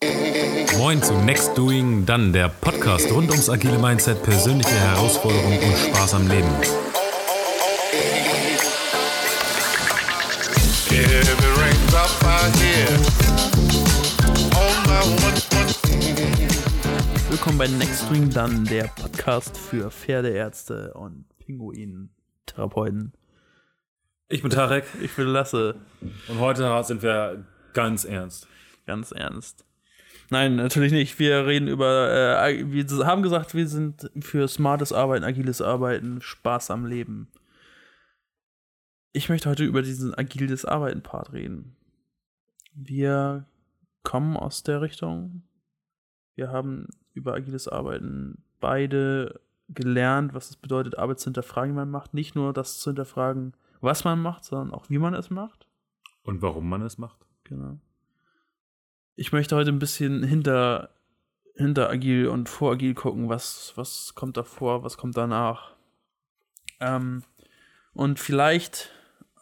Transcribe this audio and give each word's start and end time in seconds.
Moin 0.00 1.02
zu 1.02 1.12
Next 1.24 1.58
Doing 1.58 2.06
Dann, 2.06 2.32
der 2.32 2.48
Podcast 2.48 3.10
rund 3.10 3.30
ums 3.30 3.50
agile 3.50 3.78
Mindset, 3.78 4.22
persönliche 4.22 4.70
Herausforderungen 4.70 5.58
und 5.58 5.76
Spaß 5.76 6.14
am 6.14 6.28
Leben. 6.28 6.48
Willkommen 17.28 17.58
bei 17.58 17.66
Next 17.66 18.08
Doing 18.08 18.30
Dann, 18.30 18.64
der 18.64 18.84
Podcast 18.84 19.56
für 19.56 19.90
Pferdeärzte 19.90 20.94
und 20.94 21.24
Pinguin-Therapeuten. 21.38 23.12
Ich 24.28 24.42
bin 24.42 24.50
Tarek 24.50 24.84
Ich 25.00 25.16
bin 25.16 25.26
Lasse, 25.26 25.74
und 26.28 26.38
heute 26.38 26.84
sind 26.84 27.02
wir 27.02 27.44
ganz 27.72 28.04
ernst. 28.04 28.46
ganz 28.86 29.10
ernst. 29.10 29.67
Nein, 30.30 30.56
natürlich 30.56 30.92
nicht. 30.92 31.18
Wir 31.18 31.46
reden 31.46 31.68
über, 31.68 32.44
äh, 32.46 32.70
wir 32.70 33.06
haben 33.06 33.22
gesagt, 33.22 33.54
wir 33.54 33.66
sind 33.66 34.10
für 34.20 34.46
smartes 34.46 34.92
Arbeiten, 34.92 35.24
agiles 35.24 35.62
Arbeiten, 35.62 36.20
Spaß 36.20 36.70
am 36.70 36.84
Leben. 36.84 37.28
Ich 39.12 39.28
möchte 39.28 39.48
heute 39.48 39.64
über 39.64 39.82
diesen 39.82 40.14
agiles 40.14 40.64
Arbeiten-Part 40.64 41.32
reden. 41.32 41.76
Wir 42.74 43.46
kommen 44.02 44.36
aus 44.36 44.62
der 44.62 44.82
Richtung. 44.82 45.42
Wir 46.34 46.50
haben 46.50 46.88
über 47.14 47.34
agiles 47.34 47.66
Arbeiten 47.66 48.44
beide 48.60 49.40
gelernt, 49.68 50.34
was 50.34 50.50
es 50.50 50.56
bedeutet, 50.56 50.98
Arbeit 50.98 51.20
zu 51.20 51.24
hinterfragen, 51.24 51.70
die 51.70 51.76
man 51.76 51.90
macht. 51.90 52.14
Nicht 52.14 52.34
nur 52.34 52.52
das 52.52 52.78
zu 52.78 52.90
hinterfragen, 52.90 53.54
was 53.80 54.04
man 54.04 54.20
macht, 54.20 54.44
sondern 54.44 54.72
auch 54.72 54.88
wie 54.90 54.98
man 54.98 55.14
es 55.14 55.30
macht. 55.30 55.66
Und 56.22 56.42
warum 56.42 56.68
man 56.68 56.82
es 56.82 56.98
macht? 56.98 57.26
Genau. 57.44 57.78
Ich 59.20 59.32
möchte 59.32 59.56
heute 59.56 59.72
ein 59.72 59.80
bisschen 59.80 60.22
hinter, 60.22 60.90
hinter 61.56 61.90
agil 61.90 62.28
und 62.28 62.48
vor 62.48 62.74
agil 62.74 62.94
gucken, 62.94 63.28
was, 63.28 63.72
was 63.74 64.14
kommt 64.14 64.36
davor, 64.36 64.84
was 64.84 64.96
kommt 64.96 65.16
danach. 65.16 65.74
Ähm, 66.78 67.24
und 67.94 68.20
vielleicht 68.20 68.92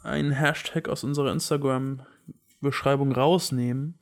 einen 0.03 0.31
Hashtag 0.31 0.89
aus 0.89 1.05
unserer 1.05 1.31
Instagram-Beschreibung 1.31 3.13
rausnehmen. 3.13 3.99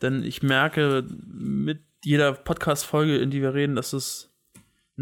Denn 0.00 0.22
ich 0.22 0.42
merke 0.42 1.06
mit 1.26 1.82
jeder 2.02 2.32
Podcast-Folge, 2.32 3.18
in 3.18 3.30
die 3.30 3.42
wir 3.42 3.52
reden, 3.52 3.76
dass 3.76 3.92
es 3.92 4.31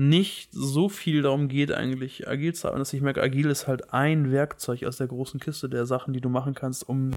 nicht 0.01 0.48
so 0.51 0.89
viel 0.89 1.20
darum 1.20 1.48
geht, 1.48 1.73
eigentlich 1.73 2.27
agil 2.27 2.55
zu 2.55 2.69
arbeiten, 2.69 2.81
dass 2.81 2.93
ich 2.95 3.03
merke, 3.03 3.23
agil 3.23 3.51
ist 3.51 3.67
halt 3.67 3.93
ein 3.93 4.33
Werkzeug 4.33 4.84
aus 4.84 4.97
der 4.97 5.09
großen 5.09 5.39
Kiste 5.41 5.69
der 5.69 5.84
Sachen, 5.84 6.15
die 6.15 6.23
du 6.23 6.31
machen 6.31 6.55
kannst, 6.55 6.89
um, 6.89 7.11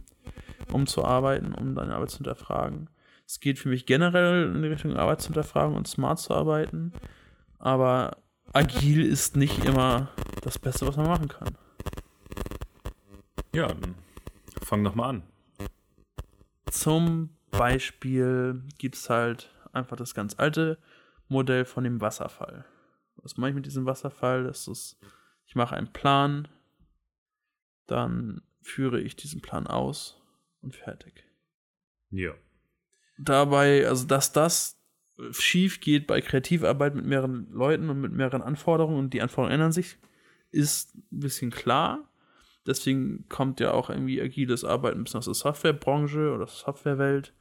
um 0.70 0.86
zu 0.86 1.06
arbeiten, 1.06 1.54
um 1.54 1.76
deine 1.76 1.95
Arbeit 1.95 2.09
zu 2.09 2.17
hinterfragen. 2.17 2.89
Es 3.26 3.39
geht 3.39 3.58
für 3.58 3.70
mich 3.70 3.86
generell 3.86 4.54
in 4.54 4.61
die 4.61 4.67
Richtung 4.67 4.98
Arbeit 4.98 5.22
zu 5.22 5.28
hinterfragen 5.28 5.78
und 5.78 5.88
smart 5.88 6.20
zu 6.20 6.34
arbeiten, 6.34 6.92
aber 7.58 8.17
agil 8.52 9.06
ist 9.06 9.38
nicht 9.38 9.64
immer 9.64 10.09
das 10.42 10.59
Beste, 10.59 10.86
was 10.86 10.98
man 10.98 11.08
machen 11.08 11.30
kann. 11.30 11.56
Ja, 13.56 13.67
dann 13.67 13.95
fang 14.61 14.84
doch 14.84 14.95
mal 14.95 15.08
an. 15.08 15.23
Zum 16.70 17.30
Beispiel 17.50 18.61
gibt 18.78 18.95
es 18.95 19.09
halt 19.09 19.52
einfach 19.72 19.95
das 19.95 20.14
ganz 20.14 20.38
alte 20.38 20.78
Modell 21.30 21.64
von 21.64 21.86
dem 21.86 22.02
Wasserfall. 22.02 22.66
Was 23.24 23.38
mache 23.38 23.50
ich 23.50 23.56
mit 23.56 23.66
diesem 23.66 23.86
Wasserfall? 23.86 24.44
Das 24.44 24.68
ist, 24.68 24.98
ich 25.48 25.56
mache 25.56 25.76
einen 25.76 25.92
Plan, 25.92 26.48
dann 27.88 28.42
führe 28.62 29.02
ich 29.02 29.16
diesen 29.16 29.42
Plan 29.42 29.66
aus 29.68 30.22
und 30.62 30.76
fertig. 30.76 31.26
Ja. 32.12 32.34
Dabei, 33.18 33.88
also 33.88 34.06
dass 34.06 34.32
das 34.32 34.80
schief 35.32 35.80
geht 35.80 36.08
bei 36.08 36.22
Kreativarbeit 36.22 36.96
mit 36.96 37.06
mehreren 37.06 37.52
Leuten 37.52 37.90
und 37.90 38.02
mit 38.02 38.12
mehreren 38.12 38.42
Anforderungen 38.42 38.98
und 38.98 39.14
die 39.14 39.22
Anforderungen 39.22 39.54
ändern 39.54 39.72
sich, 39.72 39.98
ist 40.52 40.96
ein 40.96 41.20
bisschen 41.20 41.52
klar. 41.52 42.10
Deswegen 42.66 43.28
kommt 43.30 43.60
ja 43.60 43.72
auch 43.72 43.89
irgendwie 43.89 44.22
agiles 44.22 44.64
Arbeiten 44.64 45.00
ein 45.00 45.04
bisschen 45.04 45.20
aus 45.20 45.26
der 45.26 45.33
Softwarebranche 45.33 46.33
oder 46.33 46.48
Softwarewelt. 46.48 47.33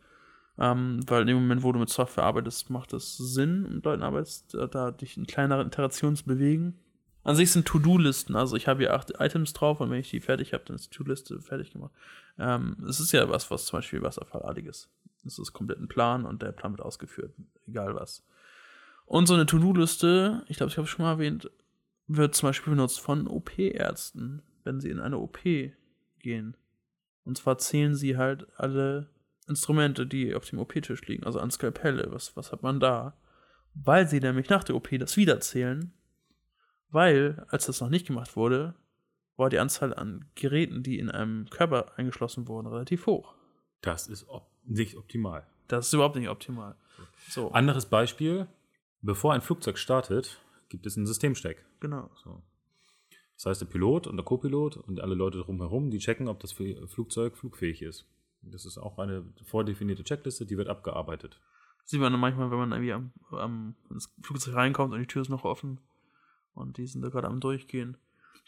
Ähm, 0.59 1.01
weil 1.07 1.23
in 1.23 1.29
dem 1.29 1.37
Moment, 1.37 1.63
wo 1.63 1.73
du 1.73 1.79
mit 1.79 1.89
Software 1.89 2.25
arbeitest, 2.25 2.71
macht 2.71 2.93
es 2.93 3.17
Sinn, 3.17 3.75
mit 3.75 3.85
Leuten 3.85 4.03
arbeitest, 4.03 4.55
da, 4.55 4.67
da 4.67 4.91
dich 4.91 5.17
in 5.17 5.27
kleineren 5.27 5.69
Iterationen 5.69 6.17
zu 6.17 6.25
bewegen. 6.25 6.79
An 7.25 7.37
sich 7.37 7.53
sind 7.53 7.67
To-Do-Listen, 7.67 8.35
also 8.35 8.57
ich 8.57 8.67
habe 8.67 8.81
hier 8.81 8.95
acht 8.95 9.13
Items 9.21 9.53
drauf 9.53 9.81
und 9.81 9.91
wenn 9.91 10.01
ich 10.01 10.11
die 10.11 10.21
fertig 10.21 10.53
habe, 10.53 10.65
dann 10.67 10.77
ist 10.77 10.93
die 10.93 10.97
To-Liste 10.97 11.41
fertig 11.41 11.73
gemacht. 11.73 11.93
Ähm, 12.39 12.77
es 12.89 12.99
ist 12.99 13.13
ja 13.13 13.29
was, 13.29 13.51
was 13.51 13.67
zum 13.67 13.79
Beispiel 13.79 14.03
Wasserfallartiges. 14.03 14.91
Es 15.25 15.39
ist 15.39 15.53
komplett 15.53 15.79
ein 15.79 15.89
Plan 15.89 16.25
und 16.25 16.43
der 16.43 16.51
Plan 16.51 16.73
wird 16.73 16.83
ausgeführt, 16.83 17.33
egal 17.67 17.95
was. 17.95 18.25
Und 19.07 19.27
so 19.27 19.35
eine 19.35 19.47
To-Do-Liste, 19.47 20.45
ich 20.49 20.57
glaube, 20.57 20.71
ich 20.71 20.77
habe 20.77 20.85
es 20.85 20.91
schon 20.91 21.05
mal 21.05 21.13
erwähnt, 21.13 21.49
wird 22.09 22.35
zum 22.35 22.49
Beispiel 22.49 22.73
benutzt 22.73 23.01
von 23.01 23.29
OP-Ärzten, 23.29 24.43
wenn 24.65 24.81
sie 24.81 24.91
in 24.91 25.01
eine 25.01 25.19
OP 25.19 25.39
gehen. 26.19 26.57
Und 27.25 27.39
zwar 27.39 27.59
zählen 27.59 27.95
sie 27.95 28.17
halt 28.17 28.49
alle 28.57 29.09
Instrumente, 29.53 30.07
die 30.07 30.35
auf 30.35 30.45
dem 30.49 30.59
OP-Tisch 30.59 31.07
liegen, 31.07 31.25
also 31.25 31.39
an 31.41 31.51
Skalpelle, 31.51 32.09
was, 32.11 32.37
was 32.37 32.53
hat 32.53 32.63
man 32.63 32.81
da? 32.81 33.17
Weil 33.75 34.07
sie 34.09 34.21
nämlich 34.21 34.49
nach 34.51 34.65
der 34.65 34.75
OP 34.77 34.89
das 34.99 35.17
wiederzählen, 35.17 35.93
weil, 36.91 37.45
als 37.49 37.67
das 37.67 37.81
noch 37.81 37.89
nicht 37.89 38.07
gemacht 38.07 38.37
wurde, 38.37 38.75
war 39.37 39.49
die 39.49 39.59
Anzahl 39.59 39.95
an 39.95 40.27
Geräten, 40.35 40.83
die 40.83 40.99
in 40.99 41.11
einem 41.11 41.49
Körper 41.49 41.93
eingeschlossen 41.97 42.49
wurden, 42.49 42.67
relativ 42.67 43.07
hoch. 43.07 43.35
Das 43.81 44.09
ist 44.09 44.29
op 44.29 44.51
nicht 44.65 44.97
optimal. 44.97 45.47
Das 45.69 45.87
ist 45.87 45.93
überhaupt 45.95 46.17
nicht 46.17 46.29
optimal. 46.29 46.77
So, 47.29 47.51
Anderes 47.51 47.87
Beispiel: 47.87 48.47
Bevor 49.01 49.33
ein 49.33 49.41
Flugzeug 49.41 49.79
startet, 49.79 50.39
gibt 50.69 50.87
es 50.87 50.97
einen 50.97 51.07
Systemsteck. 51.07 51.65
genau. 51.81 52.11
So. 52.23 52.43
Das 53.37 53.47
heißt, 53.47 53.61
der 53.63 53.67
Pilot 53.67 54.07
und 54.07 54.17
der 54.17 54.25
Co-Pilot 54.25 54.77
und 54.77 55.01
alle 55.01 55.17
Leute 55.17 55.39
drumherum, 55.39 55.91
die 55.91 55.99
checken, 55.99 56.29
ob 56.29 56.39
das 56.41 56.55
Fl- 56.55 56.87
Flugzeug 56.87 57.37
flugfähig 57.37 57.83
ist. 57.83 58.07
Das 58.43 58.65
ist 58.65 58.79
auch 58.79 58.99
eine 58.99 59.25
vordefinierte 59.45 60.05
Checkliste, 60.05 60.47
die 60.47 60.57
wird 60.57 60.69
abgearbeitet. 60.69 61.41
Sieht 61.85 62.01
man 62.01 62.19
manchmal, 62.19 62.51
wenn 62.51 62.59
man 62.59 62.73
irgendwie 62.73 62.93
am, 62.93 63.13
am 63.31 63.75
ins 63.91 64.13
Flugzeug 64.23 64.55
reinkommt 64.55 64.93
und 64.93 65.01
die 65.01 65.07
Tür 65.07 65.23
ist 65.23 65.29
noch 65.29 65.45
offen 65.45 65.81
und 66.55 66.77
die 66.77 66.87
sind 66.87 67.03
da 67.03 67.09
gerade 67.09 67.29
am 67.29 67.41
Durchgehen. 67.41 67.97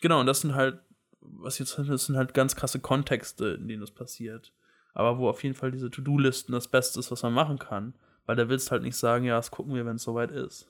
Genau, 0.01 0.21
und 0.21 0.27
das 0.27 0.41
sind 0.41 0.55
halt, 0.55 0.81
was 1.21 1.59
jetzt 1.59 1.79
das 1.79 2.07
sind 2.07 2.17
halt 2.17 2.35
ganz 2.35 2.57
krasse 2.57 2.81
Kontexte, 2.81 3.49
in 3.61 3.69
denen 3.69 3.81
das 3.81 3.91
passiert. 3.91 4.53
Aber 4.93 5.19
wo 5.19 5.29
auf 5.29 5.43
jeden 5.43 5.57
Fall 5.57 5.73
diese 5.73 5.91
To-Do-Listen 5.91 6.53
das 6.53 6.69
Beste 6.69 7.01
ist, 7.01 7.11
was 7.11 7.23
man 7.23 7.33
machen 7.33 7.59
kann. 7.59 7.95
Weil 8.27 8.37
da 8.37 8.49
willst 8.49 8.71
halt 8.71 8.83
nicht 8.83 8.97
sagen, 8.97 9.25
ja, 9.25 9.37
das 9.37 9.51
gucken 9.51 9.75
wir, 9.75 9.85
wenn 9.85 9.97
es 9.97 10.03
soweit 10.03 10.31
ist. 10.31 10.69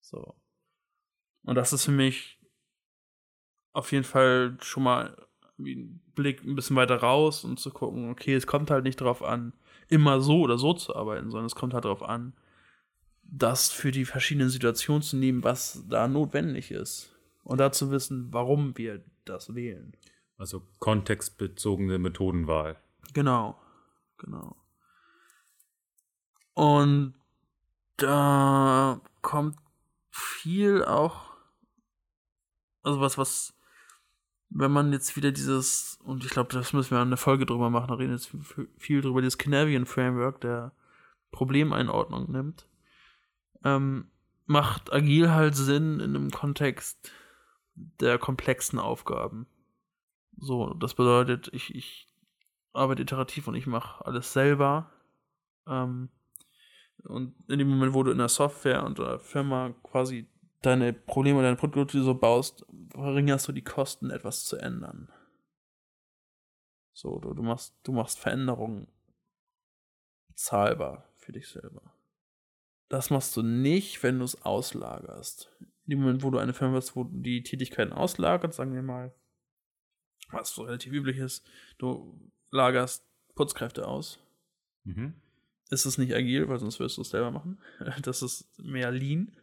So. 0.00 0.34
Und 1.42 1.56
das 1.56 1.72
ist 1.72 1.84
für 1.84 1.90
mich 1.90 2.38
auf 3.72 3.92
jeden 3.92 4.04
Fall 4.04 4.56
schon 4.60 4.84
mal 4.84 5.26
ein 5.58 6.00
Blick 6.14 6.44
ein 6.44 6.54
bisschen 6.54 6.76
weiter 6.76 6.96
raus 6.96 7.44
und 7.44 7.58
zu 7.58 7.70
gucken, 7.70 8.10
okay, 8.10 8.34
es 8.34 8.46
kommt 8.46 8.70
halt 8.70 8.84
nicht 8.84 9.00
darauf 9.00 9.22
an, 9.22 9.52
immer 9.88 10.20
so 10.20 10.40
oder 10.40 10.58
so 10.58 10.72
zu 10.72 10.94
arbeiten, 10.94 11.30
sondern 11.30 11.46
es 11.46 11.54
kommt 11.54 11.74
halt 11.74 11.84
darauf 11.84 12.02
an, 12.02 12.32
das 13.22 13.70
für 13.70 13.90
die 13.90 14.04
verschiedenen 14.04 14.50
Situationen 14.50 15.02
zu 15.02 15.16
nehmen, 15.16 15.44
was 15.44 15.84
da 15.88 16.08
notwendig 16.08 16.70
ist. 16.70 17.10
Und 17.42 17.58
dazu 17.58 17.90
wissen, 17.90 18.32
warum 18.32 18.76
wir 18.78 19.04
das 19.24 19.54
wählen. 19.54 19.92
Also 20.36 20.62
kontextbezogene 20.78 21.98
Methodenwahl. 21.98 22.76
Genau, 23.12 23.58
genau. 24.18 24.56
Und 26.54 27.14
da 27.96 29.00
kommt 29.22 29.56
viel 30.10 30.84
auch, 30.84 31.34
also 32.82 33.00
was, 33.00 33.18
was, 33.18 33.53
wenn 34.56 34.70
man 34.70 34.92
jetzt 34.92 35.16
wieder 35.16 35.32
dieses, 35.32 35.98
und 36.04 36.24
ich 36.24 36.30
glaube, 36.30 36.52
das 36.52 36.72
müssen 36.72 36.92
wir 36.92 37.00
eine 37.00 37.16
Folge 37.16 37.44
drüber 37.44 37.70
machen, 37.70 37.88
da 37.88 37.94
reden 37.94 38.12
jetzt 38.12 38.30
viel- 38.78 39.02
drüber, 39.02 39.20
dieses 39.20 39.36
Canarian 39.36 39.84
Framework 39.84 40.40
der 40.40 40.72
Problemeinordnung 41.32 42.30
nimmt, 42.30 42.68
ähm, 43.64 44.10
macht 44.46 44.92
agil 44.92 45.32
halt 45.32 45.56
Sinn 45.56 45.98
in 45.98 46.14
einem 46.14 46.30
Kontext 46.30 47.10
der 47.74 48.18
komplexen 48.18 48.78
Aufgaben. 48.78 49.48
So, 50.36 50.72
das 50.74 50.94
bedeutet, 50.94 51.48
ich, 51.52 51.74
ich 51.74 52.06
arbeite 52.72 53.02
iterativ 53.02 53.48
und 53.48 53.56
ich 53.56 53.66
mache 53.66 54.06
alles 54.06 54.32
selber. 54.32 54.92
Ähm, 55.66 56.10
und 57.02 57.34
in 57.48 57.58
dem 57.58 57.68
Moment, 57.68 57.92
wo 57.92 58.04
du 58.04 58.12
in 58.12 58.18
der 58.18 58.28
Software 58.28 58.84
und 58.84 58.98
der 58.98 59.18
Firma 59.18 59.74
quasi 59.82 60.28
deine 60.66 60.92
Probleme 60.92 61.38
oder 61.38 61.48
deine 61.48 61.56
Produkte 61.56 62.02
so 62.02 62.14
baust, 62.14 62.64
verringerst 62.90 63.48
du 63.48 63.52
die 63.52 63.64
Kosten, 63.64 64.10
etwas 64.10 64.44
zu 64.44 64.56
ändern. 64.56 65.12
So, 66.92 67.18
du, 67.18 67.34
du 67.34 67.42
machst, 67.42 67.74
du 67.82 67.92
machst 67.92 68.18
Veränderungen 68.18 68.86
zahlbar 70.34 71.08
für 71.16 71.32
dich 71.32 71.48
selber. 71.48 71.94
Das 72.88 73.10
machst 73.10 73.36
du 73.36 73.42
nicht, 73.42 74.02
wenn 74.02 74.18
du 74.18 74.24
es 74.24 74.42
auslagerst. 74.42 75.50
In 75.86 75.90
dem 75.90 76.00
Moment, 76.00 76.22
wo 76.22 76.30
du 76.30 76.38
eine 76.38 76.54
Firma 76.54 76.76
hast, 76.76 76.94
wo 76.96 77.04
du 77.04 77.18
die 77.20 77.42
Tätigkeiten 77.42 77.92
auslagert, 77.92 78.54
sagen 78.54 78.74
wir 78.74 78.82
mal, 78.82 79.14
was 80.30 80.50
so 80.54 80.62
relativ 80.62 80.92
üblich 80.92 81.18
ist, 81.18 81.46
du 81.78 82.18
lagerst 82.50 83.04
Putzkräfte 83.34 83.86
aus, 83.86 84.20
Mhm. 84.86 85.14
ist 85.70 85.86
es 85.86 85.96
nicht 85.96 86.14
agil, 86.14 86.48
weil 86.48 86.58
sonst 86.58 86.78
wirst 86.78 86.98
du 86.98 87.02
es 87.02 87.08
selber 87.08 87.30
machen. 87.30 87.58
Das 88.02 88.22
ist 88.22 88.46
mehr 88.58 88.90
lean, 88.90 89.34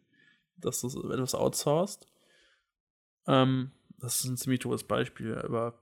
dass 0.66 0.82
du 0.82 1.12
etwas 1.12 1.36
outsourced. 1.36 2.08
Ähm, 3.28 3.72
das 3.98 4.20
ist 4.20 4.26
ein 4.26 4.38
ziemlich 4.38 4.62
doofes 4.62 4.84
Beispiel, 4.84 5.38
aber 5.38 5.80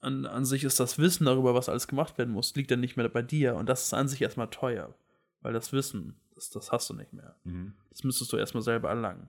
an, 0.00 0.26
an 0.26 0.44
sich 0.44 0.64
ist 0.64 0.80
das 0.80 0.98
Wissen 0.98 1.26
darüber, 1.26 1.54
was 1.54 1.68
alles 1.68 1.86
gemacht 1.86 2.18
werden 2.18 2.32
muss, 2.32 2.54
liegt 2.54 2.70
dann 2.70 2.80
nicht 2.80 2.96
mehr 2.96 3.08
bei 3.08 3.22
dir. 3.22 3.54
Und 3.54 3.68
das 3.68 3.84
ist 3.84 3.94
an 3.94 4.08
sich 4.08 4.20
erstmal 4.20 4.48
teuer. 4.48 4.94
Weil 5.42 5.52
das 5.52 5.72
Wissen, 5.72 6.16
das, 6.34 6.50
das 6.50 6.72
hast 6.72 6.90
du 6.90 6.94
nicht 6.94 7.12
mehr. 7.12 7.36
Mhm. 7.44 7.74
Das 7.90 8.04
müsstest 8.04 8.32
du 8.32 8.36
erstmal 8.36 8.62
selber 8.62 8.88
erlangen. 8.88 9.28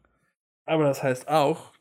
Aber 0.65 0.83
das 0.83 1.03
heißt 1.03 1.27
auch, 1.27 1.73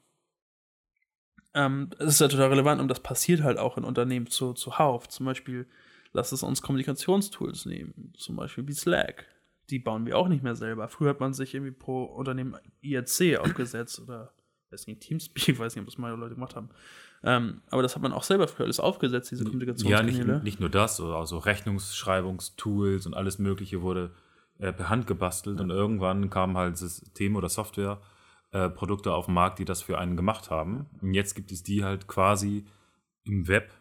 ähm, 1.55 1.91
es 1.99 2.15
ist 2.15 2.21
ja 2.21 2.29
total 2.29 2.49
relevant 2.49 2.81
und 2.81 2.89
das 2.89 3.01
passiert 3.01 3.43
halt 3.43 3.59
auch 3.59 3.77
in 3.77 3.85
Unternehmen 3.85 4.27
zu, 4.27 4.53
zuhauf. 4.55 5.09
Zum 5.09 5.27
Beispiel, 5.27 5.67
lass 6.13 6.33
es 6.33 6.43
uns 6.43 6.63
Kommunikationstools 6.63 7.67
nehmen, 7.67 8.13
zum 8.17 8.37
Beispiel 8.37 8.67
wie 8.67 8.73
Slack. 8.73 9.27
Die 9.73 9.81
bauen 9.81 10.07
wir 10.07 10.17
auch 10.17 10.29
nicht 10.29 10.45
mehr 10.45 10.55
selber. 10.55 10.87
Früher 10.89 11.11
hat 11.11 11.19
man 11.21 11.33
sich 11.35 11.53
irgendwie 11.55 11.73
pro 11.73 12.05
Unternehmen 12.05 12.55
IRC 12.83 13.39
aufgesetzt 13.41 13.99
oder 14.01 14.33
weiß 14.71 14.87
nicht, 14.87 15.01
Teamspeak, 15.01 15.59
weiß 15.59 15.75
nicht, 15.75 15.83
ob 15.83 15.87
das 15.87 15.99
mal 15.99 16.15
Leute 16.17 16.35
gemacht 16.35 16.55
haben. 16.55 16.69
Ähm, 17.25 17.63
aber 17.71 17.83
das 17.83 17.95
hat 17.97 18.03
man 18.03 18.13
auch 18.13 18.23
selber 18.25 18.47
früher 18.49 18.67
alles 18.67 18.81
aufgesetzt, 18.81 19.31
diese 19.31 19.43
Ja, 19.45 19.51
Kommunikationskanäle. 19.51 20.33
nicht, 20.35 20.45
nicht 20.45 20.61
nur 20.61 20.69
das, 20.71 21.01
also 21.01 21.39
Rechnungsschreibungstools 21.39 23.07
und 23.07 23.15
alles 23.15 23.39
Mögliche 23.39 23.83
wurde 23.83 24.11
äh, 24.59 24.73
per 24.73 24.89
Hand 24.89 25.07
gebastelt 25.07 25.61
und 25.61 25.71
irgendwann 25.71 26.31
kamen 26.31 26.57
halt 26.57 26.77
Systeme 26.77 27.39
oder 27.39 27.49
Software, 27.49 28.01
äh, 28.51 28.69
Produkte 28.69 29.13
auf 29.15 29.27
den 29.27 29.35
Markt, 29.35 29.59
die 29.59 29.65
das 29.65 29.83
für 29.83 29.99
einen 29.99 30.17
gemacht 30.17 30.51
haben. 30.51 30.87
Und 31.01 31.15
jetzt 31.15 31.35
gibt 31.35 31.53
es 31.53 31.63
die 31.63 31.85
halt 31.85 32.07
quasi 32.07 32.67
im 33.25 33.49
Web, 33.49 33.73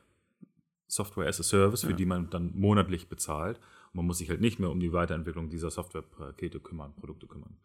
Software 0.87 1.27
as 1.27 1.39
a 1.39 1.43
Service, 1.43 1.81
für 1.81 1.91
Ja. 1.91 1.95
die 1.95 2.05
man 2.05 2.29
dann 2.29 2.51
monatlich 2.53 3.09
bezahlt. 3.09 3.59
Man 3.93 4.05
muss 4.05 4.19
sich 4.19 4.29
halt 4.29 4.41
nicht 4.41 4.59
mehr 4.59 4.69
um 4.69 4.79
die 4.79 4.93
Weiterentwicklung 4.93 5.49
dieser 5.49 5.69
Softwarepakete 5.69 6.59
kümmern, 6.59 6.95
Produkte 6.95 7.27
kümmern. 7.27 7.57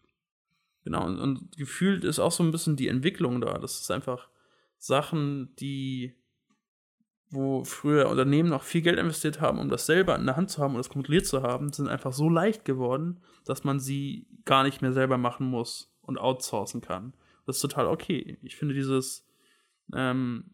Genau, 0.85 1.05
und, 1.05 1.19
und 1.19 1.57
gefühlt 1.57 2.05
ist 2.05 2.19
auch 2.19 2.33
so 2.33 2.43
ein 2.43 2.53
bisschen 2.53 2.77
die 2.77 2.89
Entwicklung 2.89 3.41
da. 3.41 3.59
Das 3.59 3.81
ist 3.81 3.91
einfach 3.91 4.29
Sachen, 4.79 5.55
die, 5.57 6.15
wo 7.31 7.65
früher 7.65 8.09
Unternehmen 8.09 8.49
noch 8.49 8.63
viel 8.63 8.83
Geld 8.83 8.99
investiert 8.99 9.41
haben, 9.41 9.59
um 9.59 9.69
das 9.69 9.87
selber 9.87 10.17
in 10.17 10.27
der 10.27 10.37
Hand 10.37 10.51
zu 10.51 10.63
haben 10.63 10.75
und 10.75 10.79
das 10.79 10.89
kontrolliert 10.89 11.27
zu 11.27 11.43
haben, 11.43 11.73
sind 11.73 11.89
einfach 11.89 12.13
so 12.13 12.29
leicht 12.29 12.65
geworden, 12.65 13.21
dass 13.45 13.65
man 13.65 13.81
sie 13.81 14.27
gar 14.45 14.63
nicht 14.63 14.83
mehr 14.83 14.93
selber 14.93 15.19
machen 15.19 15.49
muss 15.49 15.93
und 16.03 16.19
outsourcen 16.19 16.81
kann. 16.81 17.15
Das 17.47 17.57
ist 17.57 17.63
total 17.63 17.87
okay. 17.87 18.39
Ich 18.43 18.57
finde 18.57 18.75
dieses 18.75 19.27
ähm, 19.95 20.51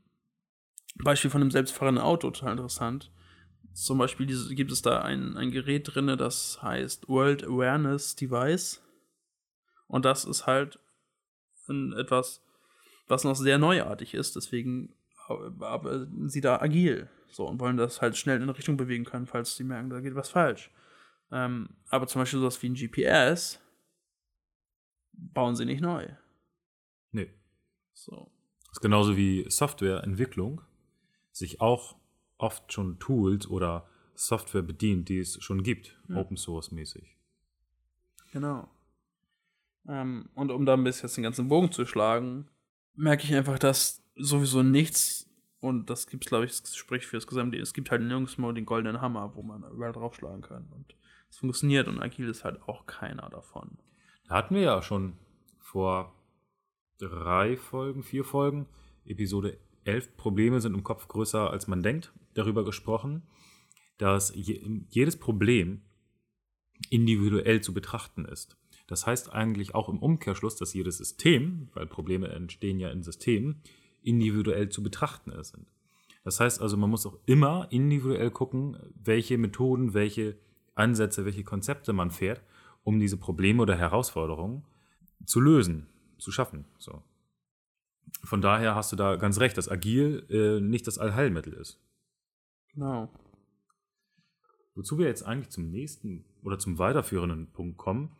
Beispiel 0.97 1.31
von 1.31 1.41
einem 1.41 1.51
selbstfahrenden 1.51 2.03
Auto 2.03 2.31
total 2.31 2.53
interessant. 2.53 3.11
Zum 3.75 3.99
Beispiel 3.99 4.27
diese, 4.27 4.55
gibt 4.55 4.71
es 4.71 4.83
da 4.83 5.03
ein, 5.03 5.37
ein 5.37 5.51
Gerät 5.51 5.95
drin, 5.95 6.15
das 6.19 6.63
heißt 6.63 7.09
World 7.09 7.45
Awareness 7.45 8.17
Device. 8.17 8.83
Und 9.87 10.05
das 10.05 10.25
ist 10.25 10.47
halt 10.47 10.79
etwas, 11.97 12.43
was 13.09 13.25
noch 13.25 13.37
sehr 13.37 13.59
neuartig 13.59 14.15
ist. 14.15 14.37
Deswegen 14.37 14.95
arbeiten 15.61 16.29
sie 16.29 16.41
da 16.41 16.61
agil. 16.61 17.09
So, 17.29 17.47
und 17.47 17.61
wollen 17.61 17.79
das 17.79 18.03
halt 18.03 18.17
schnell 18.17 18.37
in 18.37 18.43
eine 18.43 18.57
Richtung 18.57 18.77
bewegen 18.77 19.05
können, 19.05 19.27
falls 19.27 19.57
sie 19.57 19.65
merken, 19.65 19.89
da 19.89 20.01
geht 20.01 20.15
was 20.15 20.29
falsch. 20.29 20.71
Ähm, 21.31 21.71
aber 21.89 22.07
zum 22.07 22.21
Beispiel 22.21 22.41
sowas 22.41 22.63
wie 22.63 22.69
ein 22.69 22.75
GPS 22.75 23.59
bauen 25.13 25.57
sie 25.57 25.65
nicht 25.65 25.81
neu. 25.81 26.09
Nee. 27.11 27.33
So. 27.95 28.31
Das 28.67 28.79
ist 28.79 28.81
genauso 28.83 29.17
wie 29.17 29.47
Softwareentwicklung 29.49 30.61
sich 31.31 31.61
auch 31.63 31.97
oft 32.43 32.73
schon 32.73 32.99
Tools 32.99 33.47
oder 33.49 33.87
Software 34.15 34.63
bedient, 34.63 35.09
die 35.09 35.19
es 35.19 35.43
schon 35.43 35.63
gibt, 35.63 35.99
Ja. 36.09 36.17
Open 36.17 36.37
Source 36.37 36.71
mäßig. 36.71 37.17
Genau. 38.33 38.69
Ähm, 39.89 40.29
und 40.35 40.51
um 40.51 40.67
da 40.67 40.75
ein 40.75 40.85
bisschen 40.85 41.09
jetzt 41.09 41.17
den 41.17 41.25
ganzen 41.25 41.49
Bogen 41.49 41.73
zu 41.73 41.87
schlagen, 41.87 42.49
merke 42.95 43.25
ich 43.25 43.35
einfach, 43.35 43.59
dass 43.59 44.03
sowieso 44.17 44.63
nichts, 44.63 45.29
und 45.61 45.91
das 45.91 46.07
gibt 46.07 46.25
es, 46.25 46.29
glaube 46.29 46.45
ich, 46.45 46.61
das 46.61 46.77
spricht 46.77 47.07
für 47.07 47.17
das 47.17 47.27
gesamte, 47.27 47.59
es 47.59 47.73
gibt 47.73 47.91
halt 47.91 48.03
nirgendwo 48.03 48.53
den 48.53 48.67
goldenen 48.67 49.01
Hammer, 49.01 49.35
wo 49.35 49.43
man 49.43 49.65
überall 49.71 49.93
draufschlagen 49.93 50.43
kann. 50.43 50.67
Und 50.71 50.95
es 51.31 51.39
funktioniert 51.39 51.89
und 51.89 52.01
agil 52.01 52.29
ist 52.29 52.45
halt 52.45 52.63
auch 52.69 52.87
keiner 52.87 53.29
davon. 53.31 53.79
Da 54.29 54.37
hatten 54.37 54.55
wir 54.55 54.63
ja 54.63 54.83
schon 54.83 55.15
vor 55.59 56.15
drei 56.99 57.57
Folgen, 57.57 58.03
vier 58.03 58.25
Folgen, 58.25 58.67
Episode 59.05 59.59
11, 59.85 60.17
Probleme 60.17 60.61
sind 60.61 60.75
im 60.75 60.85
Kopf 60.85 61.09
größer 61.09 61.51
als 61.51 61.67
man 61.67 61.83
denkt, 61.83 62.13
darüber 62.35 62.65
gesprochen, 62.65 63.23
dass 63.99 64.33
je, 64.35 64.63
jedes 64.89 65.19
Problem 65.19 65.83
individuell 66.91 67.61
zu 67.61 67.73
betrachten 67.73 68.25
ist. 68.25 68.57
Das 68.87 69.07
heißt 69.07 69.33
eigentlich 69.33 69.75
auch 69.75 69.89
im 69.89 69.99
Umkehrschluss, 69.99 70.57
dass 70.57 70.75
jedes 70.75 70.99
System, 70.99 71.69
weil 71.75 71.87
Probleme 71.87 72.29
entstehen 72.29 72.79
ja 72.79 72.91
in 72.91 73.03
Systemen, 73.03 73.63
individuell 74.03 74.69
zu 74.69 74.83
betrachten 74.83 75.31
ist. 75.31 75.57
Das 76.25 76.41
heißt 76.41 76.61
also, 76.61 76.77
man 76.77 76.91
muss 76.91 77.07
auch 77.07 77.19
immer 77.27 77.69
individuell 77.71 78.31
gucken, 78.31 78.77
welche 78.95 79.39
Methoden, 79.39 79.95
welche 79.95 80.37
Ansätze, 80.75 81.25
welche 81.25 81.45
Konzepte 81.45 81.93
man 81.93 82.11
fährt, 82.11 82.43
um 82.85 82.99
diese 82.99 83.17
Probleme 83.17 83.63
oder 83.63 83.77
Herausforderungen 83.77 84.65
zu 85.25 85.41
lösen, 85.41 85.87
zu 86.19 86.33
schaffen. 86.33 86.65
So. 86.79 87.03
Von 88.25 88.41
daher 88.41 88.75
hast 88.75 88.93
du 88.93 88.97
da 88.97 89.17
ganz 89.17 89.41
recht, 89.41 89.57
dass 89.59 89.69
Agil 89.69 90.27
äh, 90.31 90.61
nicht 90.61 90.87
das 90.87 90.99
Allheilmittel 90.99 91.53
ist. 91.55 91.81
Genau. 92.75 93.13
Wozu 94.75 94.99
wir 94.99 95.07
jetzt 95.07 95.25
eigentlich 95.25 95.51
zum 95.51 95.71
nächsten 95.71 96.25
oder 96.43 96.59
zum 96.59 96.79
weiterführenden 96.79 97.53
Punkt 97.53 97.77
kommen, 97.77 98.17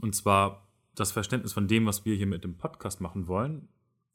und 0.00 0.14
zwar 0.14 0.68
das 0.94 1.12
Verständnis 1.12 1.52
von 1.52 1.66
dem, 1.68 1.86
was 1.86 2.04
wir 2.04 2.14
hier 2.14 2.26
mit 2.26 2.44
dem 2.44 2.56
Podcast 2.56 3.00
machen 3.00 3.26
wollen, 3.26 3.68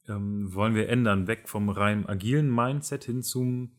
ähm, 0.08 0.52
wollen 0.54 0.74
wir 0.74 0.88
ändern, 0.88 1.26
weg 1.26 1.48
vom 1.48 1.68
rein 1.68 2.08
agilen 2.08 2.52
Mindset 2.52 3.04
hin 3.04 3.22
zum 3.22 3.72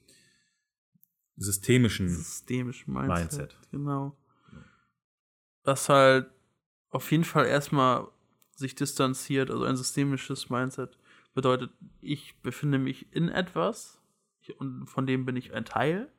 systemischen. 1.35 2.09
Systemisch 2.09 2.87
Mindset. 2.87 3.17
Mindset. 3.17 3.57
Genau. 3.71 4.15
Was 5.63 5.89
halt 5.89 6.29
auf 6.89 7.11
jeden 7.11 7.23
Fall 7.23 7.45
erstmal 7.45 8.07
sich 8.55 8.75
distanziert, 8.75 9.49
also 9.49 9.63
ein 9.63 9.75
systemisches 9.75 10.49
Mindset 10.49 10.97
bedeutet, 11.33 11.71
ich 12.01 12.35
befinde 12.41 12.77
mich 12.77 13.13
in 13.13 13.29
etwas 13.29 14.01
und 14.57 14.87
von 14.87 15.05
dem 15.07 15.25
bin 15.25 15.35
ich 15.35 15.53
ein 15.53 15.65
Teil. 15.65 16.11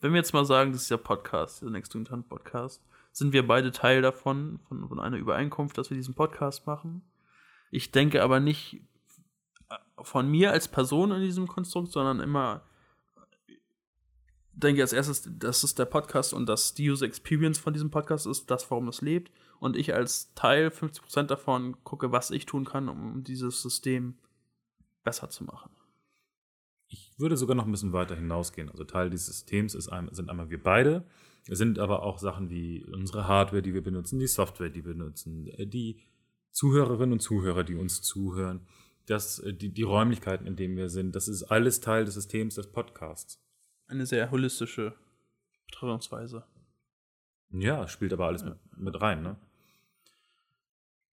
Wenn 0.00 0.12
wir 0.12 0.18
jetzt 0.18 0.32
mal 0.32 0.44
sagen, 0.44 0.72
das 0.72 0.82
ist 0.82 0.90
der 0.90 0.96
Podcast, 0.96 1.62
der 1.62 1.70
Next 1.70 1.94
Intent 1.94 2.28
Podcast, 2.28 2.82
sind 3.12 3.32
wir 3.32 3.46
beide 3.46 3.72
Teil 3.72 4.02
davon, 4.02 4.60
von, 4.68 4.88
von 4.88 5.00
einer 5.00 5.16
Übereinkunft, 5.16 5.76
dass 5.76 5.90
wir 5.90 5.96
diesen 5.96 6.14
Podcast 6.14 6.66
machen. 6.66 7.02
Ich 7.70 7.90
denke 7.90 8.22
aber 8.22 8.40
nicht 8.40 8.80
von 10.00 10.28
mir 10.30 10.52
als 10.52 10.68
Person 10.68 11.10
in 11.12 11.20
diesem 11.20 11.46
Konstrukt, 11.46 11.92
sondern 11.92 12.20
immer 12.20 12.62
denke 14.58 14.82
als 14.82 14.92
erstes, 14.92 15.28
das 15.38 15.62
ist 15.62 15.78
der 15.78 15.84
Podcast 15.84 16.34
und 16.34 16.48
das 16.48 16.74
die 16.74 16.90
User 16.90 17.06
Experience 17.06 17.58
von 17.58 17.72
diesem 17.72 17.90
Podcast 17.90 18.26
ist 18.26 18.50
das, 18.50 18.70
warum 18.70 18.88
es 18.88 19.00
lebt. 19.02 19.30
Und 19.60 19.76
ich 19.76 19.94
als 19.94 20.32
Teil, 20.34 20.68
50% 20.68 21.24
davon, 21.24 21.76
gucke, 21.84 22.12
was 22.12 22.30
ich 22.30 22.46
tun 22.46 22.64
kann, 22.64 22.88
um 22.88 23.24
dieses 23.24 23.62
System 23.62 24.18
besser 25.08 25.30
zu 25.30 25.44
machen. 25.44 25.70
Ich 26.86 27.18
würde 27.18 27.38
sogar 27.38 27.56
noch 27.56 27.64
ein 27.64 27.70
bisschen 27.70 27.94
weiter 27.94 28.14
hinausgehen. 28.14 28.68
Also 28.68 28.84
Teil 28.84 29.08
dieses 29.08 29.26
Systems 29.26 29.74
ist 29.74 29.88
ein, 29.88 30.12
sind 30.12 30.28
einmal 30.28 30.50
wir 30.50 30.62
beide. 30.62 31.06
Es 31.46 31.56
sind 31.56 31.78
aber 31.78 32.02
auch 32.02 32.18
Sachen 32.18 32.50
wie 32.50 32.84
unsere 32.84 33.26
Hardware, 33.26 33.62
die 33.62 33.72
wir 33.72 33.82
benutzen, 33.82 34.18
die 34.18 34.26
Software, 34.26 34.68
die 34.68 34.84
wir 34.84 34.92
benutzen, 34.92 35.46
äh, 35.46 35.66
die 35.66 36.02
Zuhörerinnen 36.50 37.14
und 37.14 37.20
Zuhörer, 37.20 37.64
die 37.64 37.74
uns 37.74 38.02
zuhören, 38.02 38.66
das, 39.06 39.38
äh, 39.38 39.54
die, 39.54 39.72
die 39.72 39.82
Räumlichkeiten, 39.82 40.46
in 40.46 40.56
denen 40.56 40.76
wir 40.76 40.90
sind. 40.90 41.16
Das 41.16 41.26
ist 41.26 41.44
alles 41.44 41.80
Teil 41.80 42.04
des 42.04 42.14
Systems 42.14 42.56
des 42.56 42.70
Podcasts. 42.70 43.42
Eine 43.86 44.04
sehr 44.04 44.30
holistische 44.30 44.94
Betrachtungsweise. 45.66 46.44
Ja, 47.50 47.88
spielt 47.88 48.12
aber 48.12 48.26
alles 48.26 48.44
mit, 48.44 48.58
mit 48.76 49.00
rein, 49.00 49.22
ne? 49.22 49.36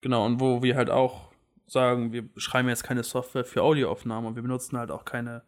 Genau, 0.01 0.25
und 0.25 0.39
wo 0.39 0.63
wir 0.63 0.75
halt 0.75 0.89
auch 0.89 1.32
sagen, 1.67 2.11
wir 2.11 2.27
schreiben 2.37 2.69
jetzt 2.69 2.83
keine 2.83 3.03
Software 3.03 3.45
für 3.45 3.61
Audioaufnahmen 3.63 4.27
und 4.27 4.35
wir 4.35 4.43
benutzen 4.43 4.77
halt 4.77 4.91
auch 4.91 5.05
keine, 5.05 5.43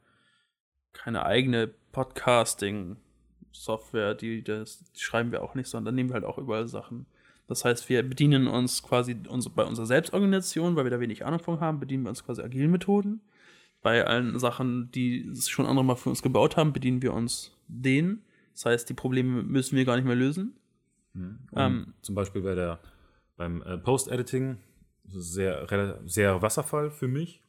keine 0.94 1.26
eigene 1.26 1.70
Podcasting-Software, 1.92 4.16
die, 4.16 4.44
das, 4.44 4.84
die 4.92 5.00
schreiben 5.00 5.32
wir 5.32 5.44
auch 5.44 5.56
nicht, 5.56 5.70
sondern 5.70 5.96
nehmen 5.96 6.10
wir 6.10 6.16
halt 6.16 6.26
auch 6.26 6.38
überall 6.38 6.68
Sachen. 6.68 7.06
Das 7.48 7.64
heißt, 7.64 7.90
wir 7.90 8.02
bedienen 8.04 8.48
uns 8.48 8.82
quasi 8.82 9.16
uns, 9.28 9.48
bei 9.50 9.64
unserer 9.64 9.86
Selbstorganisation, 9.86 10.76
weil 10.76 10.86
wir 10.86 10.92
da 10.92 11.00
wenig 11.00 11.26
Ahnung 11.26 11.40
von 11.40 11.60
haben, 11.60 11.80
bedienen 11.80 12.04
wir 12.04 12.10
uns 12.10 12.24
quasi 12.24 12.42
agilen 12.42 12.72
Methoden. 12.72 13.22
Bei 13.82 14.06
allen 14.06 14.40
Sachen, 14.40 14.90
die 14.92 15.32
schon 15.36 15.68
andere 15.68 15.86
mal 15.86 15.96
für 15.96 16.10
uns 16.10 16.24
gebaut 16.24 16.58
haben, 16.58 16.74
bedienen 16.74 17.04
wir 17.04 17.14
uns 17.14 17.56
denen. 17.68 18.24
Das 18.54 18.66
heißt, 18.66 18.90
die 18.90 18.96
Probleme 18.96 19.44
müssen 19.44 19.78
wir 19.78 19.86
gar 19.86 19.96
nicht 19.96 20.06
mehr 20.06 20.16
lösen. 20.16 20.56
Und 21.52 21.56
Ähm, 21.56 21.94
zum 22.02 22.16
Beispiel 22.16 22.42
bei 22.42 22.56
der, 22.56 22.80
beim 23.38 23.62
äh, 23.62 23.78
Post-Editing 23.78 24.58
sehr, 25.08 25.68
rela- 25.68 26.00
sehr 26.08 26.42
Wasserfall 26.42 26.92
für 26.92 27.08
mich. 27.08 27.42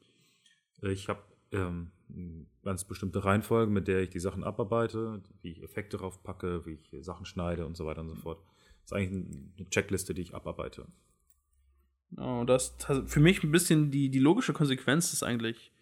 Ich 0.83 1.09
habe 1.09 1.23
ähm, 1.53 1.91
eine 2.15 2.47
ganz 2.63 2.85
bestimmte 2.85 3.25
Reihenfolge, 3.25 3.73
mit 3.73 3.89
der 3.89 4.03
ich 4.03 4.11
die 4.11 4.21
Sachen 4.21 4.45
abarbeite, 4.45 5.23
wie 5.43 5.53
ich 5.53 5.63
Effekte 5.63 5.97
drauf 5.97 6.23
packe, 6.23 6.67
wie 6.67 6.75
ich 6.75 7.05
Sachen 7.05 7.27
schneide 7.27 7.67
und 7.67 7.77
so 7.77 7.87
weiter 7.87 8.01
und 8.03 8.09
so 8.11 8.17
fort. 8.17 8.39
ist 8.85 8.93
eigentlich 8.93 9.27
eine 9.59 9.69
Checkliste, 9.71 10.15
die 10.15 10.23
ich 10.23 10.35
abarbeite. 10.35 10.87
Oh, 12.17 12.45
das 12.47 12.77
für 13.07 13.21
mich 13.21 13.43
ein 13.43 13.51
bisschen 13.51 13.91
die, 13.91 14.11
die 14.11 14.21
logische 14.21 14.53
Konsequenz 14.53 15.13
ist 15.13 15.25
eigentlich 15.25 15.73